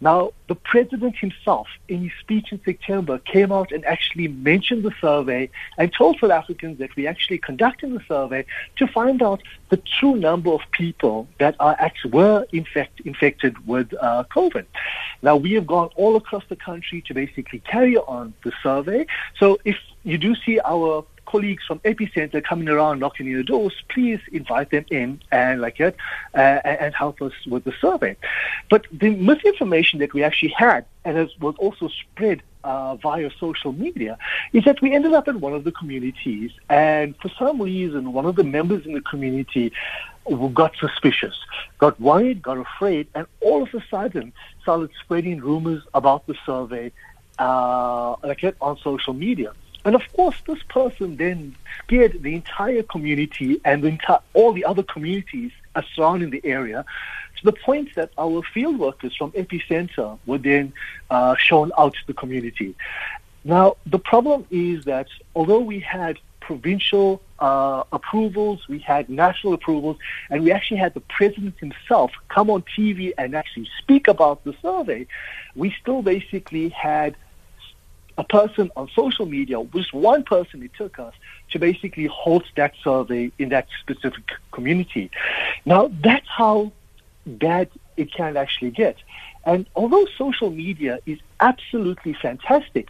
Now, 0.00 0.32
the 0.48 0.54
president 0.54 1.16
himself, 1.16 1.68
in 1.88 2.02
his 2.02 2.12
speech 2.20 2.52
in 2.52 2.60
September, 2.64 3.18
came 3.18 3.50
out 3.50 3.72
and 3.72 3.84
actually 3.84 4.28
mentioned 4.28 4.82
the 4.82 4.92
survey 5.00 5.48
and 5.78 5.92
told 5.92 6.18
South 6.20 6.30
Africans 6.30 6.78
that 6.78 6.94
we 6.96 7.06
actually 7.06 7.38
conducting 7.38 7.94
the 7.94 8.02
survey 8.06 8.44
to 8.76 8.86
find 8.86 9.22
out 9.22 9.42
the 9.70 9.78
true 9.78 10.16
number 10.16 10.50
of 10.50 10.60
people 10.70 11.28
that 11.38 11.56
are 11.60 11.76
actually 11.78 12.10
were 12.10 12.46
infect, 12.52 13.00
infected 13.00 13.66
with 13.66 13.92
uh, 14.00 14.24
COVID. 14.30 14.66
Now, 15.22 15.36
we 15.36 15.52
have 15.54 15.66
gone 15.66 15.90
all 15.96 16.16
across 16.16 16.44
the 16.48 16.56
country 16.56 17.02
to 17.06 17.14
basically 17.14 17.60
carry 17.60 17.96
on 17.96 18.34
the 18.44 18.52
survey. 18.62 19.06
So 19.38 19.58
if 19.64 19.78
you 20.04 20.18
do 20.18 20.34
see 20.34 20.60
our 20.60 21.04
colleagues 21.26 21.64
from 21.66 21.80
Epicenter 21.80 22.42
coming 22.42 22.68
around 22.68 23.00
knocking 23.00 23.26
on 23.26 23.32
your 23.32 23.42
doors, 23.42 23.74
please 23.88 24.20
invite 24.32 24.70
them 24.70 24.84
in 24.90 25.20
and 25.30 25.60
like 25.60 25.80
it 25.80 25.96
uh, 26.34 26.60
and 26.64 26.94
help 26.94 27.20
us 27.20 27.32
with 27.46 27.64
the 27.64 27.74
survey. 27.80 28.16
But 28.70 28.86
the 28.92 29.10
misinformation 29.10 29.98
that 29.98 30.14
we 30.14 30.22
actually 30.22 30.54
had 30.56 30.86
and 31.04 31.18
as 31.18 31.28
was 31.38 31.54
also 31.58 31.88
spread 31.88 32.42
uh, 32.64 32.96
via 32.96 33.30
social 33.38 33.72
media 33.72 34.18
is 34.52 34.64
that 34.64 34.80
we 34.82 34.92
ended 34.92 35.12
up 35.12 35.28
in 35.28 35.40
one 35.40 35.54
of 35.54 35.64
the 35.64 35.72
communities 35.72 36.50
and 36.68 37.14
for 37.22 37.30
some 37.38 37.62
reason 37.62 38.12
one 38.12 38.26
of 38.26 38.34
the 38.34 38.44
members 38.44 38.84
in 38.86 38.92
the 38.92 39.00
community 39.00 39.72
got 40.52 40.76
suspicious, 40.76 41.36
got 41.78 42.00
worried, 42.00 42.42
got 42.42 42.58
afraid, 42.58 43.06
and 43.14 43.26
all 43.40 43.62
of 43.62 43.72
a 43.74 43.84
sudden 43.88 44.32
started 44.62 44.90
spreading 45.00 45.40
rumors 45.40 45.82
about 45.94 46.26
the 46.26 46.34
survey 46.44 46.90
uh, 47.38 48.16
like 48.22 48.42
it 48.42 48.56
on 48.60 48.76
social 48.78 49.12
media. 49.12 49.52
And 49.86 49.94
of 49.94 50.02
course, 50.14 50.34
this 50.48 50.62
person 50.64 51.16
then 51.16 51.54
scared 51.84 52.20
the 52.20 52.34
entire 52.34 52.82
community 52.82 53.60
and 53.64 53.84
the 53.84 54.20
all 54.34 54.52
the 54.52 54.64
other 54.64 54.82
communities 54.82 55.52
surrounding 55.94 56.30
the 56.30 56.40
area 56.44 56.84
to 57.36 57.44
the 57.44 57.52
point 57.52 57.94
that 57.94 58.10
our 58.18 58.42
field 58.42 58.80
workers 58.80 59.14
from 59.14 59.30
Epicenter 59.32 60.18
were 60.26 60.38
then 60.38 60.72
uh, 61.08 61.36
shown 61.36 61.70
out 61.78 61.94
to 61.94 62.00
the 62.08 62.14
community. 62.14 62.74
Now, 63.44 63.76
the 63.86 64.00
problem 64.00 64.44
is 64.50 64.86
that 64.86 65.06
although 65.36 65.60
we 65.60 65.78
had 65.78 66.18
provincial 66.40 67.22
uh, 67.38 67.84
approvals, 67.92 68.66
we 68.68 68.80
had 68.80 69.08
national 69.08 69.52
approvals, 69.52 69.98
and 70.30 70.42
we 70.42 70.50
actually 70.50 70.78
had 70.78 70.94
the 70.94 71.00
president 71.18 71.54
himself 71.60 72.10
come 72.28 72.50
on 72.50 72.62
TV 72.62 73.12
and 73.18 73.36
actually 73.36 73.68
speak 73.78 74.08
about 74.08 74.42
the 74.42 74.54
survey, 74.62 75.06
we 75.54 75.72
still 75.80 76.02
basically 76.02 76.70
had 76.70 77.14
a 78.18 78.24
person 78.24 78.70
on 78.76 78.88
social 78.94 79.26
media, 79.26 79.62
just 79.74 79.92
one 79.92 80.22
person 80.22 80.62
it 80.62 80.72
took 80.74 80.98
us 80.98 81.14
to 81.50 81.58
basically 81.58 82.06
host 82.06 82.46
that 82.56 82.72
survey 82.82 83.30
in 83.38 83.50
that 83.50 83.66
specific 83.80 84.24
community. 84.52 85.10
Now, 85.64 85.90
that's 86.02 86.28
how 86.28 86.72
bad 87.26 87.68
it 87.96 88.12
can 88.12 88.36
actually 88.36 88.70
get. 88.70 88.96
And 89.44 89.66
although 89.76 90.06
social 90.16 90.50
media 90.50 91.00
is 91.06 91.18
absolutely 91.40 92.14
fantastic, 92.14 92.88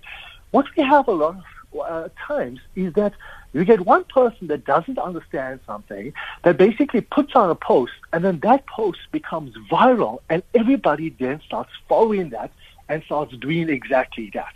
what 0.52 0.66
we 0.76 0.83
have 0.85 1.09
a 1.09 1.12
lot 1.12 1.37
of 1.37 1.45
uh, 1.80 2.09
times 2.26 2.61
is 2.75 2.92
that 2.95 3.12
you 3.52 3.64
get 3.64 3.80
one 3.80 4.04
person 4.04 4.47
that 4.49 4.64
doesn't 4.64 4.99
understand 4.99 5.61
something 5.66 6.12
that 6.45 6.56
basically 6.56 7.00
puts 7.00 7.35
on 7.35 7.50
a 7.50 7.54
post, 7.54 7.92
and 8.12 8.25
then 8.25 8.38
that 8.40 8.66
post 8.66 9.00
becomes 9.12 9.54
viral, 9.71 10.21
and 10.28 10.42
everybody 10.54 11.11
then 11.11 11.40
starts 11.40 11.71
following 11.88 12.30
that 12.30 12.50
and 12.88 13.02
starts 13.04 13.36
doing 13.36 13.68
exactly 13.68 14.30
that. 14.34 14.54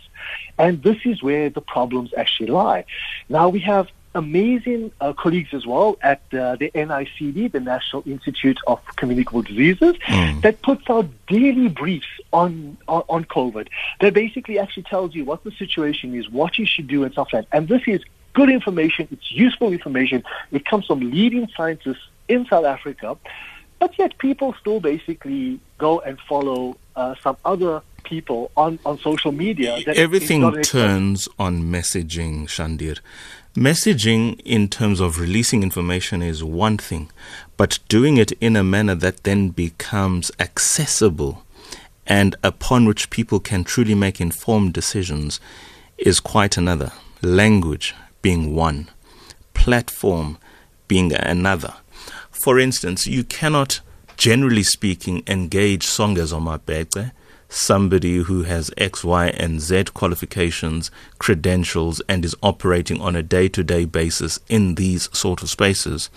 And 0.57 0.81
this 0.83 0.97
is 1.05 1.23
where 1.23 1.49
the 1.49 1.61
problems 1.61 2.13
actually 2.15 2.47
lie. 2.47 2.85
Now 3.29 3.49
we 3.49 3.59
have 3.61 3.89
amazing 4.13 4.91
uh, 4.99 5.13
colleagues 5.13 5.53
as 5.53 5.65
well 5.65 5.97
at 6.01 6.21
uh, 6.33 6.55
the 6.57 6.69
NICD, 6.71 7.51
the 7.51 7.59
National 7.59 8.03
Institute 8.05 8.59
of 8.67 8.79
Communicable 8.97 9.41
Diseases, 9.41 9.95
mm. 10.07 10.41
that 10.41 10.61
puts 10.61 10.83
out 10.89 11.07
daily 11.27 11.69
briefs 11.69 12.07
on, 12.33 12.77
on, 12.87 13.03
on 13.07 13.25
COVID 13.25 13.67
that 14.01 14.13
basically 14.13 14.59
actually 14.59 14.83
tells 14.83 15.15
you 15.15 15.23
what 15.23 15.43
the 15.43 15.51
situation 15.51 16.13
is, 16.15 16.29
what 16.29 16.57
you 16.59 16.65
should 16.65 16.87
do, 16.87 17.03
and 17.03 17.13
stuff 17.13 17.29
like 17.31 17.49
that. 17.49 17.57
And 17.57 17.67
this 17.67 17.83
is 17.87 18.01
good 18.33 18.49
information. 18.49 19.07
It's 19.11 19.31
useful 19.31 19.71
information. 19.71 20.23
It 20.51 20.65
comes 20.65 20.85
from 20.85 20.99
leading 20.99 21.47
scientists 21.55 22.07
in 22.27 22.45
South 22.45 22.65
Africa, 22.65 23.17
but 23.79 23.97
yet 23.97 24.17
people 24.17 24.53
still 24.59 24.79
basically 24.79 25.59
go 25.77 25.99
and 25.99 26.19
follow 26.29 26.77
uh, 26.95 27.15
some 27.23 27.37
other 27.45 27.81
people 28.11 28.51
on, 28.55 28.77
on 28.85 28.99
social 28.99 29.31
media. 29.31 29.79
Everything 29.87 30.41
turns 30.61 31.29
on 31.39 31.63
messaging, 31.63 32.35
Shandir. 32.55 32.99
Messaging 33.55 34.39
in 34.45 34.67
terms 34.67 34.99
of 34.99 35.19
releasing 35.19 35.63
information 35.63 36.21
is 36.21 36.43
one 36.43 36.77
thing, 36.77 37.09
but 37.57 37.79
doing 37.87 38.17
it 38.17 38.31
in 38.33 38.55
a 38.55 38.63
manner 38.63 38.95
that 38.95 39.23
then 39.23 39.49
becomes 39.49 40.29
accessible 40.39 41.43
and 42.05 42.35
upon 42.43 42.85
which 42.85 43.09
people 43.09 43.39
can 43.39 43.63
truly 43.63 43.95
make 43.95 44.19
informed 44.19 44.73
decisions 44.73 45.39
is 45.97 46.19
quite 46.19 46.57
another. 46.57 46.91
Language 47.21 47.95
being 48.21 48.53
one, 48.53 48.89
platform 49.53 50.37
being 50.87 51.13
another. 51.13 51.75
For 52.29 52.59
instance, 52.59 53.07
you 53.07 53.23
cannot, 53.23 53.79
generally 54.21 54.61
speaking, 54.61 55.23
engage 55.25 55.83
Songezo 55.83 56.39
Mabece 56.39 57.11
somebody 57.49 58.17
who 58.17 58.43
has 58.43 58.71
X, 58.77 59.03
Y, 59.03 59.27
and 59.29 59.59
Z 59.59 59.85
qualifications, 59.95 60.89
credentials, 61.17 62.01
and 62.07 62.23
is 62.23 62.35
operating 62.43 63.01
on 63.01 63.15
a 63.15 63.23
day 63.23 63.49
to 63.49 63.63
day 63.63 63.83
basis 63.83 64.39
in 64.47 64.75
these 64.75 65.09
sort 65.11 65.41
of 65.41 65.49
spaces, 65.49 66.11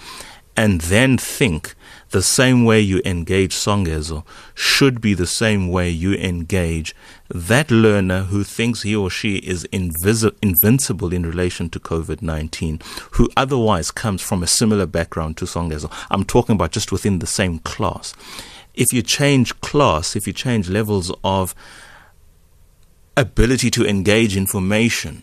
and 0.56 0.82
then 0.82 1.18
think 1.18 1.74
the 2.10 2.22
same 2.22 2.64
way 2.64 2.80
you 2.80 3.00
engage 3.04 3.54
Songezo 3.54 4.24
should 4.54 5.00
be 5.00 5.14
the 5.14 5.26
same 5.26 5.68
way 5.68 5.90
you 5.90 6.14
engage 6.14 6.94
that 7.28 7.70
learner 7.70 8.24
who 8.24 8.44
thinks 8.44 8.82
he 8.82 8.94
or 8.94 9.10
she 9.10 9.36
is 9.36 9.66
invisi- 9.72 10.36
invincible 10.40 11.12
in 11.12 11.24
relation 11.26 11.68
to 11.70 11.80
COVID 11.80 12.22
19, 12.22 12.80
who 13.12 13.28
otherwise 13.36 13.90
comes 13.90 14.22
from 14.22 14.42
a 14.42 14.46
similar 14.46 14.86
background 14.86 15.36
to 15.38 15.44
Songezo. 15.44 15.90
I'm 16.10 16.24
talking 16.24 16.54
about 16.54 16.70
just 16.70 16.92
within 16.92 17.18
the 17.18 17.26
same 17.26 17.58
class 17.60 18.14
if 18.74 18.92
you 18.92 19.02
change 19.02 19.58
class, 19.60 20.16
if 20.16 20.26
you 20.26 20.32
change 20.32 20.68
levels 20.68 21.12
of 21.22 21.54
ability 23.16 23.70
to 23.70 23.86
engage 23.86 24.36
information, 24.36 25.22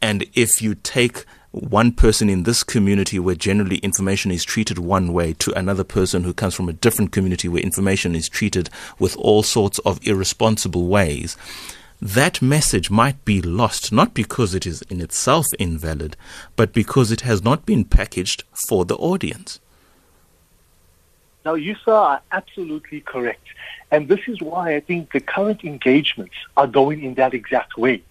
and 0.00 0.26
if 0.34 0.60
you 0.60 0.74
take 0.74 1.24
one 1.54 1.92
person 1.92 2.28
in 2.28 2.42
this 2.42 2.64
community 2.64 3.18
where 3.20 3.36
generally 3.36 3.76
information 3.76 4.32
is 4.32 4.44
treated 4.44 4.76
one 4.76 5.12
way 5.12 5.34
to 5.34 5.52
another 5.52 5.84
person 5.84 6.24
who 6.24 6.34
comes 6.34 6.54
from 6.54 6.68
a 6.68 6.72
different 6.72 7.12
community 7.12 7.48
where 7.48 7.62
information 7.62 8.16
is 8.16 8.28
treated 8.28 8.68
with 8.98 9.16
all 9.16 9.44
sorts 9.44 9.78
of 9.80 10.04
irresponsible 10.04 10.88
ways, 10.88 11.36
that 12.02 12.42
message 12.42 12.90
might 12.90 13.24
be 13.24 13.40
lost 13.40 13.92
not 13.92 14.14
because 14.14 14.54
it 14.54 14.66
is 14.66 14.82
in 14.82 15.00
itself 15.00 15.46
invalid, 15.60 16.16
but 16.56 16.72
because 16.72 17.12
it 17.12 17.20
has 17.20 17.44
not 17.44 17.64
been 17.64 17.84
packaged 17.84 18.42
for 18.66 18.84
the 18.84 18.96
audience. 18.96 19.60
Now, 21.44 21.54
you, 21.54 21.76
sir, 21.84 21.92
are 21.92 22.22
absolutely 22.32 23.02
correct. 23.02 23.46
And 23.90 24.08
this 24.08 24.20
is 24.26 24.40
why 24.40 24.74
I 24.74 24.80
think 24.80 25.12
the 25.12 25.20
current 25.20 25.62
engagements 25.62 26.34
are 26.56 26.66
going 26.66 27.04
in 27.04 27.14
that 27.14 27.34
exact 27.34 27.76
way. 27.76 28.02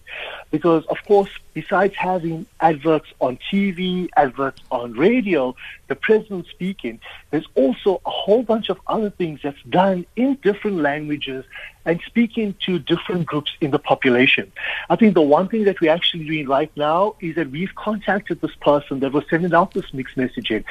Because, 0.52 0.86
of 0.86 0.98
course, 1.04 1.30
besides 1.52 1.94
having 1.96 2.46
adverts 2.60 3.08
on 3.20 3.38
TV, 3.50 4.08
adverts 4.16 4.62
on 4.70 4.92
radio, 4.92 5.56
the 5.88 5.96
president 5.96 6.46
speaking, 6.46 7.00
there's 7.32 7.46
also 7.56 8.00
a 8.06 8.10
whole 8.10 8.44
bunch 8.44 8.68
of 8.68 8.78
other 8.86 9.10
things 9.10 9.40
that's 9.42 9.60
done 9.68 10.06
in 10.14 10.36
different 10.36 10.76
languages 10.76 11.44
and 11.84 12.00
speaking 12.06 12.54
to 12.64 12.78
different 12.78 13.26
groups 13.26 13.50
in 13.60 13.72
the 13.72 13.80
population. 13.80 14.52
I 14.88 14.94
think 14.94 15.14
the 15.14 15.22
one 15.22 15.48
thing 15.48 15.64
that 15.64 15.80
we're 15.80 15.92
actually 15.92 16.24
doing 16.24 16.46
right 16.46 16.70
now 16.76 17.16
is 17.20 17.34
that 17.34 17.50
we've 17.50 17.74
contacted 17.74 18.40
this 18.40 18.54
person 18.60 19.00
that 19.00 19.12
was 19.12 19.24
sending 19.28 19.52
out 19.52 19.74
this 19.74 19.92
mixed 19.92 20.16
messaging 20.16 20.64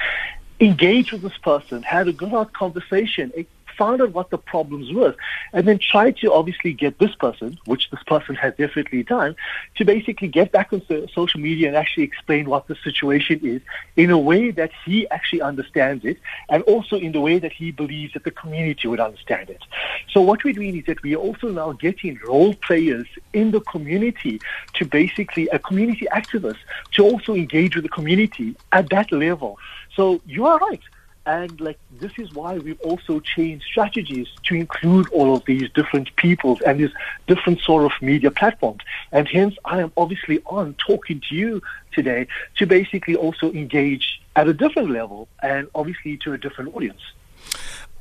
engage 0.64 1.12
with 1.12 1.22
this 1.22 1.38
person, 1.44 1.84
had 1.84 2.08
a 2.08 2.14
good 2.14 2.32
conversation, 2.54 3.32
found 3.78 4.02
out 4.02 4.12
what 4.12 4.30
the 4.30 4.38
problems 4.38 4.92
were, 4.92 5.16
and 5.54 5.68
then 5.68 5.78
try 5.80 6.12
to 6.12 6.32
obviously 6.32 6.74
get 6.74 7.00
this 7.00 7.14
person, 7.16 7.58
which 7.66 7.90
this 7.90 8.04
person 8.04 8.36
has 8.36 8.54
definitely 8.56 9.04
done, 9.04 9.36
to 9.76 9.86
basically 9.86 10.28
get 10.28 10.52
back 10.52 10.72
on 10.74 10.82
social 11.14 11.40
media 11.40 11.68
and 11.68 11.78
actually 11.78 12.04
explain 12.04 12.50
what 12.50 12.68
the 12.68 12.76
situation 12.84 13.40
is 13.44 13.62
in 13.96 14.10
a 14.10 14.18
way 14.18 14.52
that 14.52 14.72
he 14.86 15.10
actually 15.10 15.42
understands 15.42 16.04
it, 16.06 16.18
and 16.50 16.64
also 16.64 16.98
in 16.98 17.12
the 17.12 17.22
way 17.22 17.40
that 17.40 17.52
he 17.52 17.72
believes 17.72 18.14
that 18.14 18.24
the 18.24 18.32
community 18.32 18.88
would 18.88 19.00
understand 19.00 19.50
it. 19.50 19.64
So 20.12 20.22
what 20.22 20.44
we're 20.44 20.54
doing 20.54 20.78
is 20.78 20.86
that 20.86 21.02
we 21.04 21.16
are 21.16 21.20
also 21.20 21.50
now 21.50 21.72
getting 21.74 22.20
role 22.26 22.54
players 22.56 23.08
in 23.34 23.52
the 23.52 23.62
community 23.62 24.40
to 24.76 24.86
basically, 24.86 25.48
a 25.50 25.60
community 25.60 26.08
activist, 26.12 26.58
to 26.94 27.04
also 27.04 27.34
engage 27.34 27.76
with 27.76 27.84
the 27.84 27.90
community 27.90 28.56
at 28.72 28.90
that 28.90 29.12
level 29.12 29.58
so 29.96 30.22
you 30.26 30.46
are 30.46 30.58
right. 30.60 30.82
And 31.26 31.60
like 31.62 31.80
this 32.00 32.12
is 32.18 32.34
why 32.34 32.58
we've 32.58 32.80
also 32.82 33.20
changed 33.20 33.66
strategies 33.66 34.28
to 34.44 34.56
include 34.56 35.08
all 35.10 35.36
of 35.36 35.46
these 35.46 35.70
different 35.72 36.14
peoples 36.18 36.60
and 36.62 36.80
these 36.80 36.92
different 37.28 37.62
sort 37.62 37.86
of 37.86 37.92
media 38.02 38.30
platforms. 38.30 38.82
And 39.12 39.28
hence 39.28 39.56
I 39.64 39.80
am 39.80 39.92
obviously 39.96 40.42
on 40.46 40.74
talking 40.76 41.22
to 41.30 41.36
you 41.36 41.62
today 41.94 42.28
to 42.58 42.66
basically 42.66 43.16
also 43.16 43.52
engage 43.54 44.22
at 44.36 44.48
a 44.48 44.54
different 44.54 44.90
level 44.90 45.28
and 45.42 45.68
obviously 45.76 46.18
to 46.18 46.34
a 46.34 46.38
different 46.38 46.76
audience. 46.76 47.02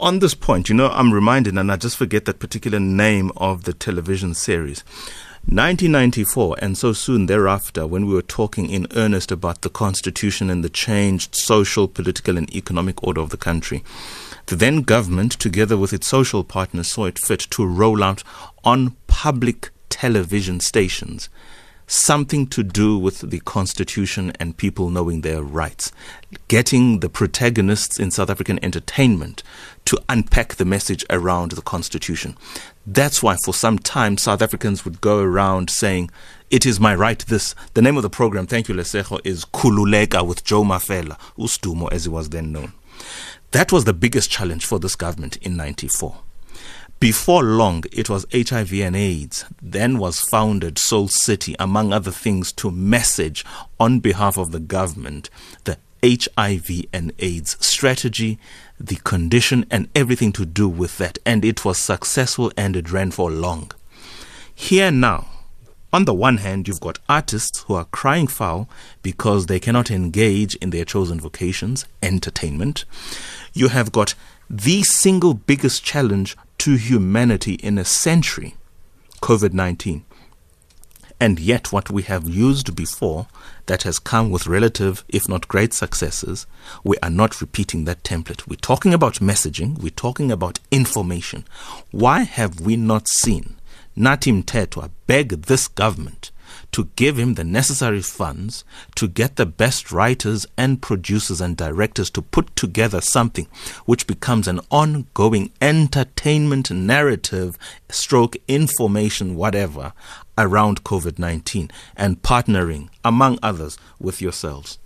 On 0.00 0.18
this 0.18 0.34
point, 0.34 0.68
you 0.68 0.74
know, 0.74 0.88
I'm 0.88 1.12
reminded, 1.12 1.56
and 1.56 1.70
I 1.70 1.76
just 1.76 1.96
forget 1.96 2.24
that 2.24 2.40
particular 2.40 2.80
name 2.80 3.30
of 3.36 3.64
the 3.64 3.72
television 3.72 4.34
series. 4.34 4.82
1994, 5.46 6.56
and 6.60 6.78
so 6.78 6.92
soon 6.92 7.26
thereafter, 7.26 7.86
when 7.86 8.06
we 8.06 8.14
were 8.14 8.22
talking 8.22 8.70
in 8.70 8.86
earnest 8.92 9.32
about 9.32 9.62
the 9.62 9.68
Constitution 9.68 10.48
and 10.48 10.62
the 10.62 10.70
changed 10.70 11.34
social, 11.34 11.88
political, 11.88 12.38
and 12.38 12.54
economic 12.54 13.02
order 13.02 13.20
of 13.20 13.30
the 13.30 13.36
country, 13.36 13.82
the 14.46 14.56
then 14.56 14.82
government, 14.82 15.32
together 15.32 15.76
with 15.76 15.92
its 15.92 16.06
social 16.06 16.44
partners, 16.44 16.86
saw 16.86 17.06
it 17.06 17.18
fit 17.18 17.40
to 17.50 17.66
roll 17.66 18.04
out 18.04 18.22
on 18.64 18.96
public 19.08 19.70
television 19.88 20.60
stations 20.60 21.28
something 21.86 22.46
to 22.48 22.62
do 22.62 22.98
with 22.98 23.30
the 23.30 23.40
Constitution 23.40 24.32
and 24.40 24.56
people 24.56 24.90
knowing 24.90 25.20
their 25.20 25.42
rights. 25.42 25.92
Getting 26.48 27.00
the 27.00 27.08
protagonists 27.08 27.98
in 27.98 28.10
South 28.10 28.30
African 28.30 28.62
entertainment 28.64 29.42
to 29.84 29.98
unpack 30.08 30.54
the 30.54 30.64
message 30.64 31.04
around 31.10 31.52
the 31.52 31.62
Constitution. 31.62 32.36
That's 32.86 33.22
why 33.22 33.36
for 33.44 33.54
some 33.54 33.78
time 33.78 34.16
South 34.16 34.42
Africans 34.42 34.84
would 34.84 35.00
go 35.00 35.20
around 35.20 35.70
saying, 35.70 36.10
It 36.50 36.64
is 36.64 36.80
my 36.80 36.94
right, 36.94 37.18
this. 37.18 37.54
The 37.74 37.82
name 37.82 37.96
of 37.96 38.02
the 38.02 38.10
program, 38.10 38.46
thank 38.46 38.68
you, 38.68 38.74
Lesejo, 38.74 39.20
is 39.24 39.44
Khululeka 39.44 40.26
with 40.26 40.44
Joe 40.44 40.62
Mafela, 40.64 41.18
Ustumo 41.38 41.92
as 41.92 42.04
he 42.04 42.10
was 42.10 42.30
then 42.30 42.52
known. 42.52 42.72
That 43.52 43.70
was 43.70 43.84
the 43.84 43.92
biggest 43.92 44.30
challenge 44.30 44.64
for 44.64 44.78
this 44.78 44.96
government 44.96 45.36
in 45.38 45.56
94. 45.56 46.16
Before 47.02 47.42
long, 47.42 47.82
it 47.90 48.08
was 48.08 48.26
HIV 48.32 48.74
and 48.74 48.94
AIDS. 48.94 49.44
Then 49.60 49.98
was 49.98 50.20
founded 50.20 50.78
Soul 50.78 51.08
City, 51.08 51.56
among 51.58 51.92
other 51.92 52.12
things, 52.12 52.52
to 52.52 52.70
message 52.70 53.44
on 53.80 53.98
behalf 53.98 54.38
of 54.38 54.52
the 54.52 54.60
government 54.60 55.28
the 55.64 55.78
HIV 56.04 56.84
and 56.92 57.12
AIDS 57.18 57.56
strategy, 57.58 58.38
the 58.78 59.00
condition, 59.02 59.66
and 59.68 59.88
everything 59.96 60.30
to 60.34 60.46
do 60.46 60.68
with 60.68 60.98
that. 60.98 61.18
And 61.26 61.44
it 61.44 61.64
was 61.64 61.76
successful 61.76 62.52
and 62.56 62.76
it 62.76 62.92
ran 62.92 63.10
for 63.10 63.32
long. 63.32 63.72
Here 64.54 64.92
now, 64.92 65.26
on 65.92 66.04
the 66.04 66.14
one 66.14 66.36
hand, 66.36 66.68
you've 66.68 66.78
got 66.78 67.00
artists 67.08 67.64
who 67.64 67.74
are 67.74 67.86
crying 67.86 68.28
foul 68.28 68.68
because 69.02 69.46
they 69.46 69.58
cannot 69.58 69.90
engage 69.90 70.54
in 70.54 70.70
their 70.70 70.84
chosen 70.84 71.18
vocations, 71.18 71.84
entertainment. 72.00 72.84
You 73.54 73.70
have 73.70 73.90
got 73.90 74.14
the 74.48 74.84
single 74.84 75.34
biggest 75.34 75.82
challenge 75.82 76.36
to 76.62 76.76
humanity 76.76 77.54
in 77.54 77.76
a 77.76 77.84
century 77.84 78.54
COVID 79.20 79.52
19. 79.52 80.04
And 81.18 81.40
yet, 81.40 81.72
what 81.72 81.90
we 81.90 82.02
have 82.04 82.28
used 82.28 82.76
before 82.76 83.26
that 83.66 83.82
has 83.82 83.98
come 83.98 84.30
with 84.30 84.46
relative, 84.46 85.02
if 85.08 85.28
not 85.28 85.48
great 85.48 85.72
successes, 85.72 86.46
we 86.84 86.96
are 87.02 87.10
not 87.10 87.40
repeating 87.40 87.82
that 87.86 88.04
template. 88.04 88.46
We're 88.46 88.54
talking 88.54 88.94
about 88.94 89.14
messaging, 89.14 89.76
we're 89.82 89.90
talking 89.90 90.30
about 90.30 90.60
information. 90.70 91.46
Why 91.90 92.20
have 92.22 92.60
we 92.60 92.76
not 92.76 93.08
seen 93.08 93.56
Nathi 93.98 94.44
Mthethwa 94.44 94.90
beg 95.08 95.30
this 95.42 95.66
government 95.66 96.30
to 96.72 96.88
give 96.96 97.18
him 97.18 97.34
the 97.34 97.44
necessary 97.44 98.02
funds 98.02 98.64
to 98.94 99.08
get 99.08 99.36
the 99.36 99.46
best 99.46 99.92
writers 99.92 100.46
and 100.56 100.82
producers 100.82 101.40
and 101.40 101.56
directors 101.56 102.10
to 102.10 102.22
put 102.22 102.54
together 102.56 103.00
something 103.00 103.46
which 103.84 104.06
becomes 104.06 104.48
an 104.48 104.60
ongoing 104.70 105.50
entertainment 105.60 106.70
narrative, 106.70 107.58
stroke 107.88 108.36
information, 108.48 109.36
whatever, 109.36 109.92
around 110.38 110.84
COVID 110.84 111.18
19 111.18 111.70
and 111.96 112.22
partnering, 112.22 112.88
among 113.04 113.38
others, 113.42 113.78
with 113.98 114.20
yourselves? 114.20 114.78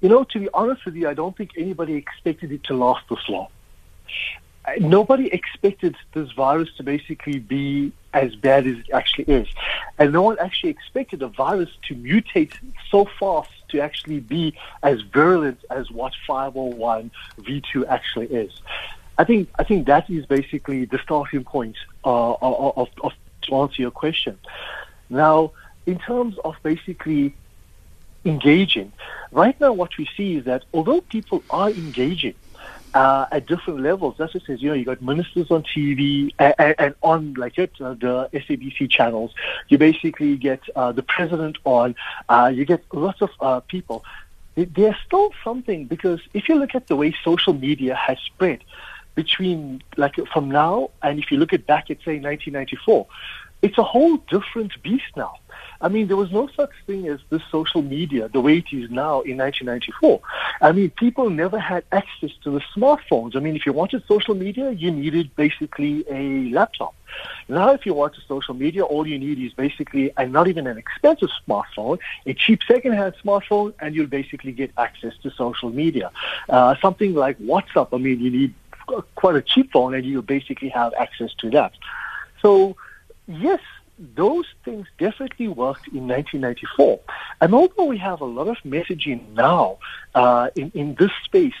You 0.00 0.08
know, 0.08 0.24
to 0.24 0.38
be 0.38 0.48
honest 0.52 0.84
with 0.84 0.94
you, 0.94 1.08
I 1.08 1.14
don't 1.14 1.36
think 1.36 1.52
anybody 1.56 1.94
expected 1.94 2.52
it 2.52 2.64
to 2.64 2.74
last 2.74 3.08
this 3.08 3.28
long 3.28 3.48
nobody 4.80 5.26
expected 5.28 5.96
this 6.12 6.30
virus 6.32 6.68
to 6.76 6.82
basically 6.82 7.38
be 7.38 7.92
as 8.12 8.34
bad 8.34 8.66
as 8.66 8.78
it 8.78 8.90
actually 8.92 9.24
is. 9.24 9.48
And 9.98 10.12
no 10.12 10.22
one 10.22 10.38
actually 10.38 10.70
expected 10.70 11.22
a 11.22 11.28
virus 11.28 11.70
to 11.88 11.94
mutate 11.94 12.52
so 12.90 13.06
fast 13.18 13.50
to 13.68 13.80
actually 13.80 14.20
be 14.20 14.54
as 14.82 15.00
virulent 15.02 15.60
as 15.70 15.90
what 15.90 16.12
501 16.26 17.10
V2 17.40 17.86
actually 17.88 18.26
is. 18.26 18.52
I 19.18 19.24
think 19.24 19.48
I 19.58 19.64
think 19.64 19.86
that 19.86 20.10
is 20.10 20.26
basically 20.26 20.84
the 20.84 20.98
starting 20.98 21.44
point 21.44 21.76
uh, 22.04 22.32
of, 22.34 22.76
of, 22.76 22.88
of 23.02 23.12
to 23.42 23.56
answer 23.56 23.82
your 23.82 23.90
question. 23.90 24.38
Now, 25.08 25.52
in 25.86 25.98
terms 25.98 26.36
of 26.44 26.56
basically 26.62 27.34
engaging, 28.24 28.92
right 29.30 29.58
now 29.60 29.72
what 29.72 29.96
we 29.96 30.08
see 30.16 30.36
is 30.36 30.44
that 30.44 30.64
although 30.74 31.00
people 31.00 31.42
are 31.48 31.70
engaging, 31.70 32.34
uh, 32.94 33.26
at 33.32 33.46
different 33.46 33.80
levels. 33.80 34.16
That's 34.18 34.34
what 34.34 34.44
says. 34.44 34.62
You 34.62 34.70
know, 34.70 34.74
you 34.74 34.84
got 34.84 35.02
ministers 35.02 35.50
on 35.50 35.62
TV 35.62 36.30
and, 36.38 36.74
and 36.78 36.94
on 37.02 37.34
like 37.34 37.58
it, 37.58 37.72
uh, 37.80 37.94
the 37.94 38.28
SABC 38.32 38.90
channels. 38.90 39.32
You 39.68 39.78
basically 39.78 40.36
get 40.36 40.60
uh, 40.74 40.92
the 40.92 41.02
president 41.02 41.58
on. 41.64 41.94
Uh, 42.28 42.50
you 42.54 42.64
get 42.64 42.84
lots 42.92 43.22
of 43.22 43.30
uh, 43.40 43.60
people. 43.60 44.04
There's 44.54 44.96
still 45.04 45.32
something 45.44 45.84
because 45.84 46.20
if 46.32 46.48
you 46.48 46.54
look 46.54 46.74
at 46.74 46.86
the 46.88 46.96
way 46.96 47.14
social 47.22 47.52
media 47.52 47.94
has 47.94 48.18
spread 48.20 48.64
between 49.14 49.82
like 49.96 50.14
from 50.32 50.50
now 50.50 50.90
and 51.02 51.18
if 51.18 51.30
you 51.30 51.36
look 51.38 51.52
at 51.52 51.66
back 51.66 51.90
at 51.90 51.98
say 51.98 52.18
1994, 52.18 53.06
it's 53.62 53.76
a 53.78 53.82
whole 53.82 54.16
different 54.28 54.72
beast 54.82 55.04
now. 55.16 55.34
I 55.80 55.88
mean, 55.88 56.06
there 56.08 56.16
was 56.16 56.30
no 56.32 56.48
such 56.56 56.70
thing 56.86 57.08
as 57.08 57.20
this 57.30 57.42
social 57.50 57.82
media 57.82 58.28
the 58.28 58.40
way 58.40 58.58
it 58.58 58.72
is 58.72 58.90
now 58.90 59.20
in 59.20 59.36
1994. 59.36 60.20
I 60.60 60.72
mean, 60.72 60.90
people 60.90 61.30
never 61.30 61.58
had 61.58 61.84
access 61.92 62.30
to 62.44 62.50
the 62.50 62.60
smartphones. 62.74 63.36
I 63.36 63.40
mean, 63.40 63.56
if 63.56 63.66
you 63.66 63.72
wanted 63.72 64.02
social 64.06 64.34
media, 64.34 64.70
you 64.70 64.90
needed 64.90 65.34
basically 65.36 66.04
a 66.10 66.50
laptop. 66.50 66.94
Now, 67.48 67.70
if 67.72 67.86
you 67.86 67.94
want 67.94 68.14
to 68.14 68.20
social 68.22 68.54
media, 68.54 68.84
all 68.84 69.06
you 69.06 69.18
need 69.18 69.38
is 69.38 69.52
basically, 69.52 70.12
and 70.16 70.32
not 70.32 70.48
even 70.48 70.66
an 70.66 70.78
expensive 70.78 71.28
smartphone, 71.46 71.98
a 72.26 72.34
cheap 72.34 72.60
second-hand 72.66 73.14
smartphone, 73.24 73.74
and 73.80 73.94
you'll 73.94 74.06
basically 74.06 74.52
get 74.52 74.72
access 74.76 75.14
to 75.22 75.30
social 75.30 75.70
media. 75.70 76.10
Uh, 76.48 76.74
something 76.80 77.14
like 77.14 77.38
WhatsApp, 77.38 77.88
I 77.92 77.98
mean, 77.98 78.20
you 78.20 78.30
need 78.30 78.54
quite 79.14 79.36
a 79.36 79.42
cheap 79.42 79.72
phone, 79.72 79.94
and 79.94 80.04
you'll 80.04 80.22
basically 80.22 80.68
have 80.70 80.92
access 80.94 81.32
to 81.38 81.50
that. 81.50 81.72
So, 82.42 82.76
yes, 83.26 83.60
those 83.98 84.46
things 84.64 84.86
definitely 84.98 85.48
worked 85.48 85.88
in 85.88 86.06
1994. 86.08 87.00
And 87.40 87.54
although 87.54 87.84
we 87.84 87.98
have 87.98 88.20
a 88.20 88.26
lot 88.26 88.48
of 88.48 88.56
messaging 88.58 89.32
now 89.32 89.78
uh, 90.14 90.50
in, 90.54 90.70
in 90.74 90.94
this 90.96 91.10
space, 91.24 91.54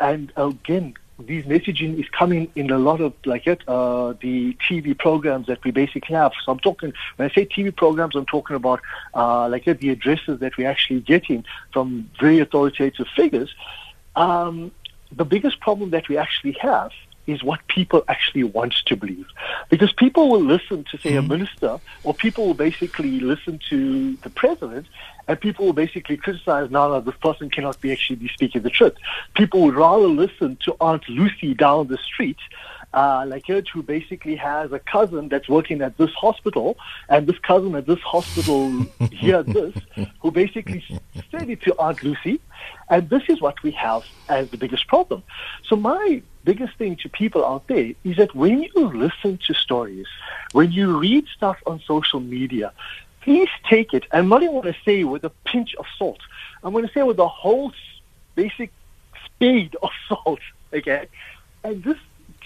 and 0.00 0.32
again, 0.36 0.94
these 1.18 1.44
messaging 1.44 1.98
is 1.98 2.08
coming 2.08 2.50
in 2.56 2.70
a 2.70 2.78
lot 2.78 3.00
of 3.00 3.12
like 3.24 3.46
it, 3.46 3.62
uh, 3.68 4.14
the 4.20 4.54
TV 4.54 4.98
programs 4.98 5.46
that 5.46 5.62
we 5.62 5.70
basically 5.70 6.14
have. 6.14 6.32
So 6.44 6.52
I'm 6.52 6.58
talking 6.58 6.92
when 7.16 7.30
I 7.30 7.34
say 7.34 7.46
TV 7.46 7.74
programs, 7.74 8.16
I'm 8.16 8.26
talking 8.26 8.56
about 8.56 8.80
uh, 9.14 9.48
like 9.48 9.68
it, 9.68 9.78
the 9.78 9.90
addresses 9.90 10.40
that 10.40 10.56
we're 10.56 10.68
actually 10.68 11.00
getting 11.00 11.44
from 11.72 12.10
very 12.20 12.40
authoritative 12.40 13.06
figures. 13.14 13.54
Um, 14.16 14.72
the 15.12 15.24
biggest 15.24 15.60
problem 15.60 15.90
that 15.90 16.08
we 16.08 16.16
actually 16.16 16.56
have 16.60 16.90
is 17.26 17.42
what 17.42 17.66
people 17.68 18.04
actually 18.08 18.44
want 18.44 18.74
to 18.86 18.96
believe. 18.96 19.26
Because 19.70 19.92
people 19.92 20.30
will 20.30 20.42
listen 20.42 20.84
to, 20.90 20.98
say, 20.98 21.10
mm-hmm. 21.10 21.18
a 21.18 21.36
minister, 21.36 21.80
or 22.02 22.14
people 22.14 22.46
will 22.46 22.54
basically 22.54 23.20
listen 23.20 23.60
to 23.70 24.16
the 24.16 24.30
president, 24.30 24.86
and 25.26 25.40
people 25.40 25.66
will 25.66 25.72
basically 25.72 26.16
criticize, 26.16 26.70
now 26.70 26.88
that 26.90 27.04
this 27.04 27.16
person 27.22 27.48
cannot 27.48 27.80
be 27.80 27.92
actually 27.92 28.16
be 28.16 28.28
speaking 28.28 28.62
the 28.62 28.70
truth. 28.70 28.94
People 29.34 29.62
would 29.62 29.74
rather 29.74 30.06
listen 30.06 30.56
to 30.64 30.76
Aunt 30.80 31.08
Lucy 31.08 31.54
down 31.54 31.88
the 31.88 31.98
street 31.98 32.38
uh, 32.94 33.24
like 33.26 33.50
it, 33.50 33.68
who 33.68 33.82
basically 33.82 34.36
has 34.36 34.72
a 34.72 34.78
cousin 34.78 35.28
that's 35.28 35.48
working 35.48 35.82
at 35.82 35.98
this 35.98 36.12
hospital, 36.12 36.78
and 37.08 37.26
this 37.26 37.38
cousin 37.40 37.74
at 37.74 37.86
this 37.86 37.98
hospital 38.00 38.70
heard 39.20 39.46
this, 39.46 39.74
who 40.20 40.30
basically 40.30 40.82
said 41.30 41.50
it 41.50 41.60
to 41.62 41.76
Aunt 41.78 42.02
Lucy, 42.02 42.40
and 42.88 43.10
this 43.10 43.22
is 43.28 43.40
what 43.40 43.60
we 43.62 43.72
have 43.72 44.04
as 44.28 44.48
the 44.50 44.56
biggest 44.56 44.86
problem. 44.86 45.22
So 45.64 45.76
my 45.76 46.22
biggest 46.44 46.76
thing 46.76 46.96
to 46.96 47.08
people 47.08 47.44
out 47.44 47.66
there 47.66 47.92
is 48.04 48.16
that 48.16 48.34
when 48.34 48.62
you 48.62 48.72
listen 48.74 49.38
to 49.46 49.54
stories, 49.54 50.06
when 50.52 50.70
you 50.72 50.98
read 50.98 51.26
stuff 51.28 51.58
on 51.66 51.80
social 51.86 52.20
media, 52.20 52.72
please 53.22 53.48
take 53.68 53.94
it. 53.94 54.04
I'm 54.12 54.28
not 54.28 54.42
even 54.42 54.60
going 54.60 54.72
to 54.72 54.80
say 54.84 55.04
with 55.04 55.24
a 55.24 55.30
pinch 55.44 55.74
of 55.76 55.86
salt. 55.98 56.20
I'm 56.62 56.72
going 56.72 56.86
to 56.86 56.92
say 56.92 57.02
with 57.02 57.18
a 57.18 57.28
whole 57.28 57.72
basic 58.34 58.70
spade 59.24 59.76
of 59.82 59.90
salt. 60.08 60.40
Okay, 60.72 61.06
and 61.62 61.82
this 61.82 61.96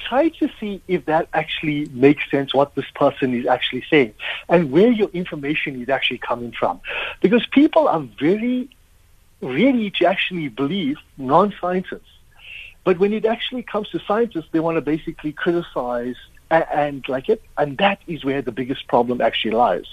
try 0.06 0.28
to 0.28 0.48
see 0.60 0.80
if 0.86 1.04
that 1.06 1.28
actually 1.34 1.86
makes 1.86 2.30
sense 2.30 2.54
what 2.54 2.74
this 2.74 2.88
person 2.94 3.34
is 3.34 3.46
actually 3.46 3.84
saying 3.90 4.14
and 4.48 4.70
where 4.70 4.90
your 4.92 5.08
information 5.08 5.80
is 5.82 5.88
actually 5.88 6.18
coming 6.18 6.52
from. 6.52 6.80
Because 7.20 7.44
people 7.46 7.88
are 7.88 8.00
very 8.00 8.68
ready 9.40 9.90
to 9.90 10.06
actually 10.06 10.48
believe 10.48 10.98
non-scientists. 11.16 12.17
But 12.88 12.98
when 12.98 13.12
it 13.12 13.26
actually 13.26 13.64
comes 13.64 13.90
to 13.90 13.98
scientists, 13.98 14.46
they 14.50 14.60
want 14.60 14.78
to 14.78 14.80
basically 14.80 15.32
criticize 15.32 16.16
and, 16.50 16.64
and 16.72 17.06
like 17.06 17.28
it, 17.28 17.42
and 17.58 17.76
that 17.76 18.00
is 18.06 18.24
where 18.24 18.40
the 18.40 18.50
biggest 18.50 18.88
problem 18.88 19.20
actually 19.20 19.50
lies. 19.50 19.84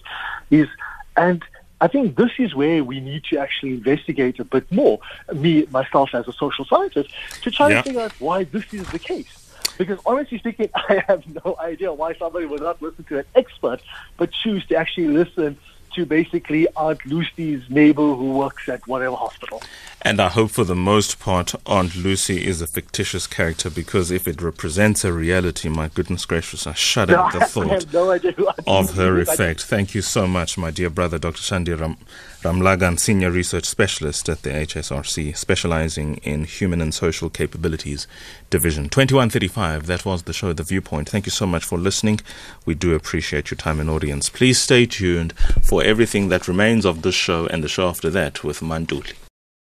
Is 0.49 0.69
and 1.17 1.43
I 1.81 1.89
think 1.89 2.15
this 2.15 2.31
is 2.39 2.55
where 2.55 2.85
we 2.85 3.01
need 3.01 3.25
to 3.25 3.37
actually 3.37 3.73
investigate 3.73 4.39
a 4.39 4.45
bit 4.45 4.71
more, 4.71 5.01
me, 5.33 5.65
myself 5.71 6.15
as 6.15 6.25
a 6.29 6.31
social 6.31 6.63
scientist, 6.63 7.09
to 7.41 7.51
try 7.51 7.67
yeah. 7.67 7.81
to 7.81 7.83
figure 7.83 7.99
out 7.99 8.13
why 8.21 8.45
this 8.45 8.73
is 8.73 8.87
the 8.87 8.99
case. 8.99 9.51
Because 9.77 9.99
honestly 10.05 10.37
speaking, 10.37 10.69
I 10.75 11.03
have 11.05 11.25
no 11.43 11.57
idea 11.59 11.91
why 11.91 12.13
somebody 12.13 12.45
would 12.45 12.61
not 12.61 12.81
listen 12.81 13.03
to 13.09 13.19
an 13.19 13.25
expert, 13.35 13.81
but 14.15 14.31
choose 14.31 14.65
to 14.67 14.77
actually 14.77 15.09
listen 15.09 15.57
to 15.95 16.05
basically 16.05 16.67
Aunt 16.75 17.03
Lucy's 17.05 17.63
neighbor 17.69 18.13
who 18.15 18.33
works 18.33 18.69
at 18.69 18.85
whatever 18.87 19.15
hospital. 19.15 19.61
And 20.01 20.21
I 20.21 20.29
hope 20.29 20.51
for 20.51 20.63
the 20.63 20.75
most 20.75 21.19
part 21.19 21.55
Aunt 21.65 21.95
Lucy 21.95 22.45
is 22.45 22.61
a 22.61 22.67
fictitious 22.67 23.25
character 23.25 23.71
because 23.71 24.11
if 24.11 24.27
it 24.27 24.39
represents 24.39 25.03
a 25.03 25.11
reality, 25.11 25.67
my 25.67 25.87
goodness 25.87 26.25
gracious, 26.25 26.67
I 26.67 26.73
shudder 26.73 27.13
no, 27.13 27.25
at 27.25 27.33
the 27.33 27.39
thought 27.45 27.93
no 27.93 28.53
of 28.67 28.95
her 28.95 29.19
effect. 29.19 29.63
Thank 29.63 29.95
you 29.95 30.03
so 30.03 30.27
much, 30.27 30.59
my 30.59 30.69
dear 30.69 30.91
brother, 30.91 31.17
Dr. 31.17 31.41
Shandir 31.41 31.79
Ram- 31.79 31.97
Ramlagan, 32.43 32.99
Senior 32.99 33.31
Research 33.31 33.65
Specialist 33.65 34.29
at 34.29 34.43
the 34.43 34.51
HSRC, 34.51 35.35
specializing 35.35 36.17
in 36.17 36.43
Human 36.43 36.79
and 36.79 36.93
Social 36.93 37.27
Capabilities 37.31 38.05
Division. 38.51 38.83
2135, 38.89 39.87
that 39.87 40.05
was 40.05 40.23
the 40.23 40.33
show, 40.33 40.53
The 40.53 40.61
Viewpoint. 40.61 41.09
Thank 41.09 41.25
you 41.25 41.31
so 41.31 41.47
much 41.47 41.65
for 41.65 41.79
listening. 41.79 42.19
We 42.63 42.75
do 42.75 42.93
appreciate 42.93 43.49
your 43.49 43.57
time 43.57 43.79
and 43.79 43.89
audience. 43.89 44.29
Please 44.29 44.59
stay 44.59 44.85
tuned 44.85 45.33
for 45.63 45.83
everything 45.85 46.29
that 46.29 46.47
remains 46.47 46.85
of 46.85 47.01
this 47.01 47.15
show 47.15 47.45
and 47.47 47.63
the 47.63 47.67
show 47.67 47.87
after 47.87 48.09
that 48.09 48.43
with 48.43 48.59
Manduli. 48.59 49.13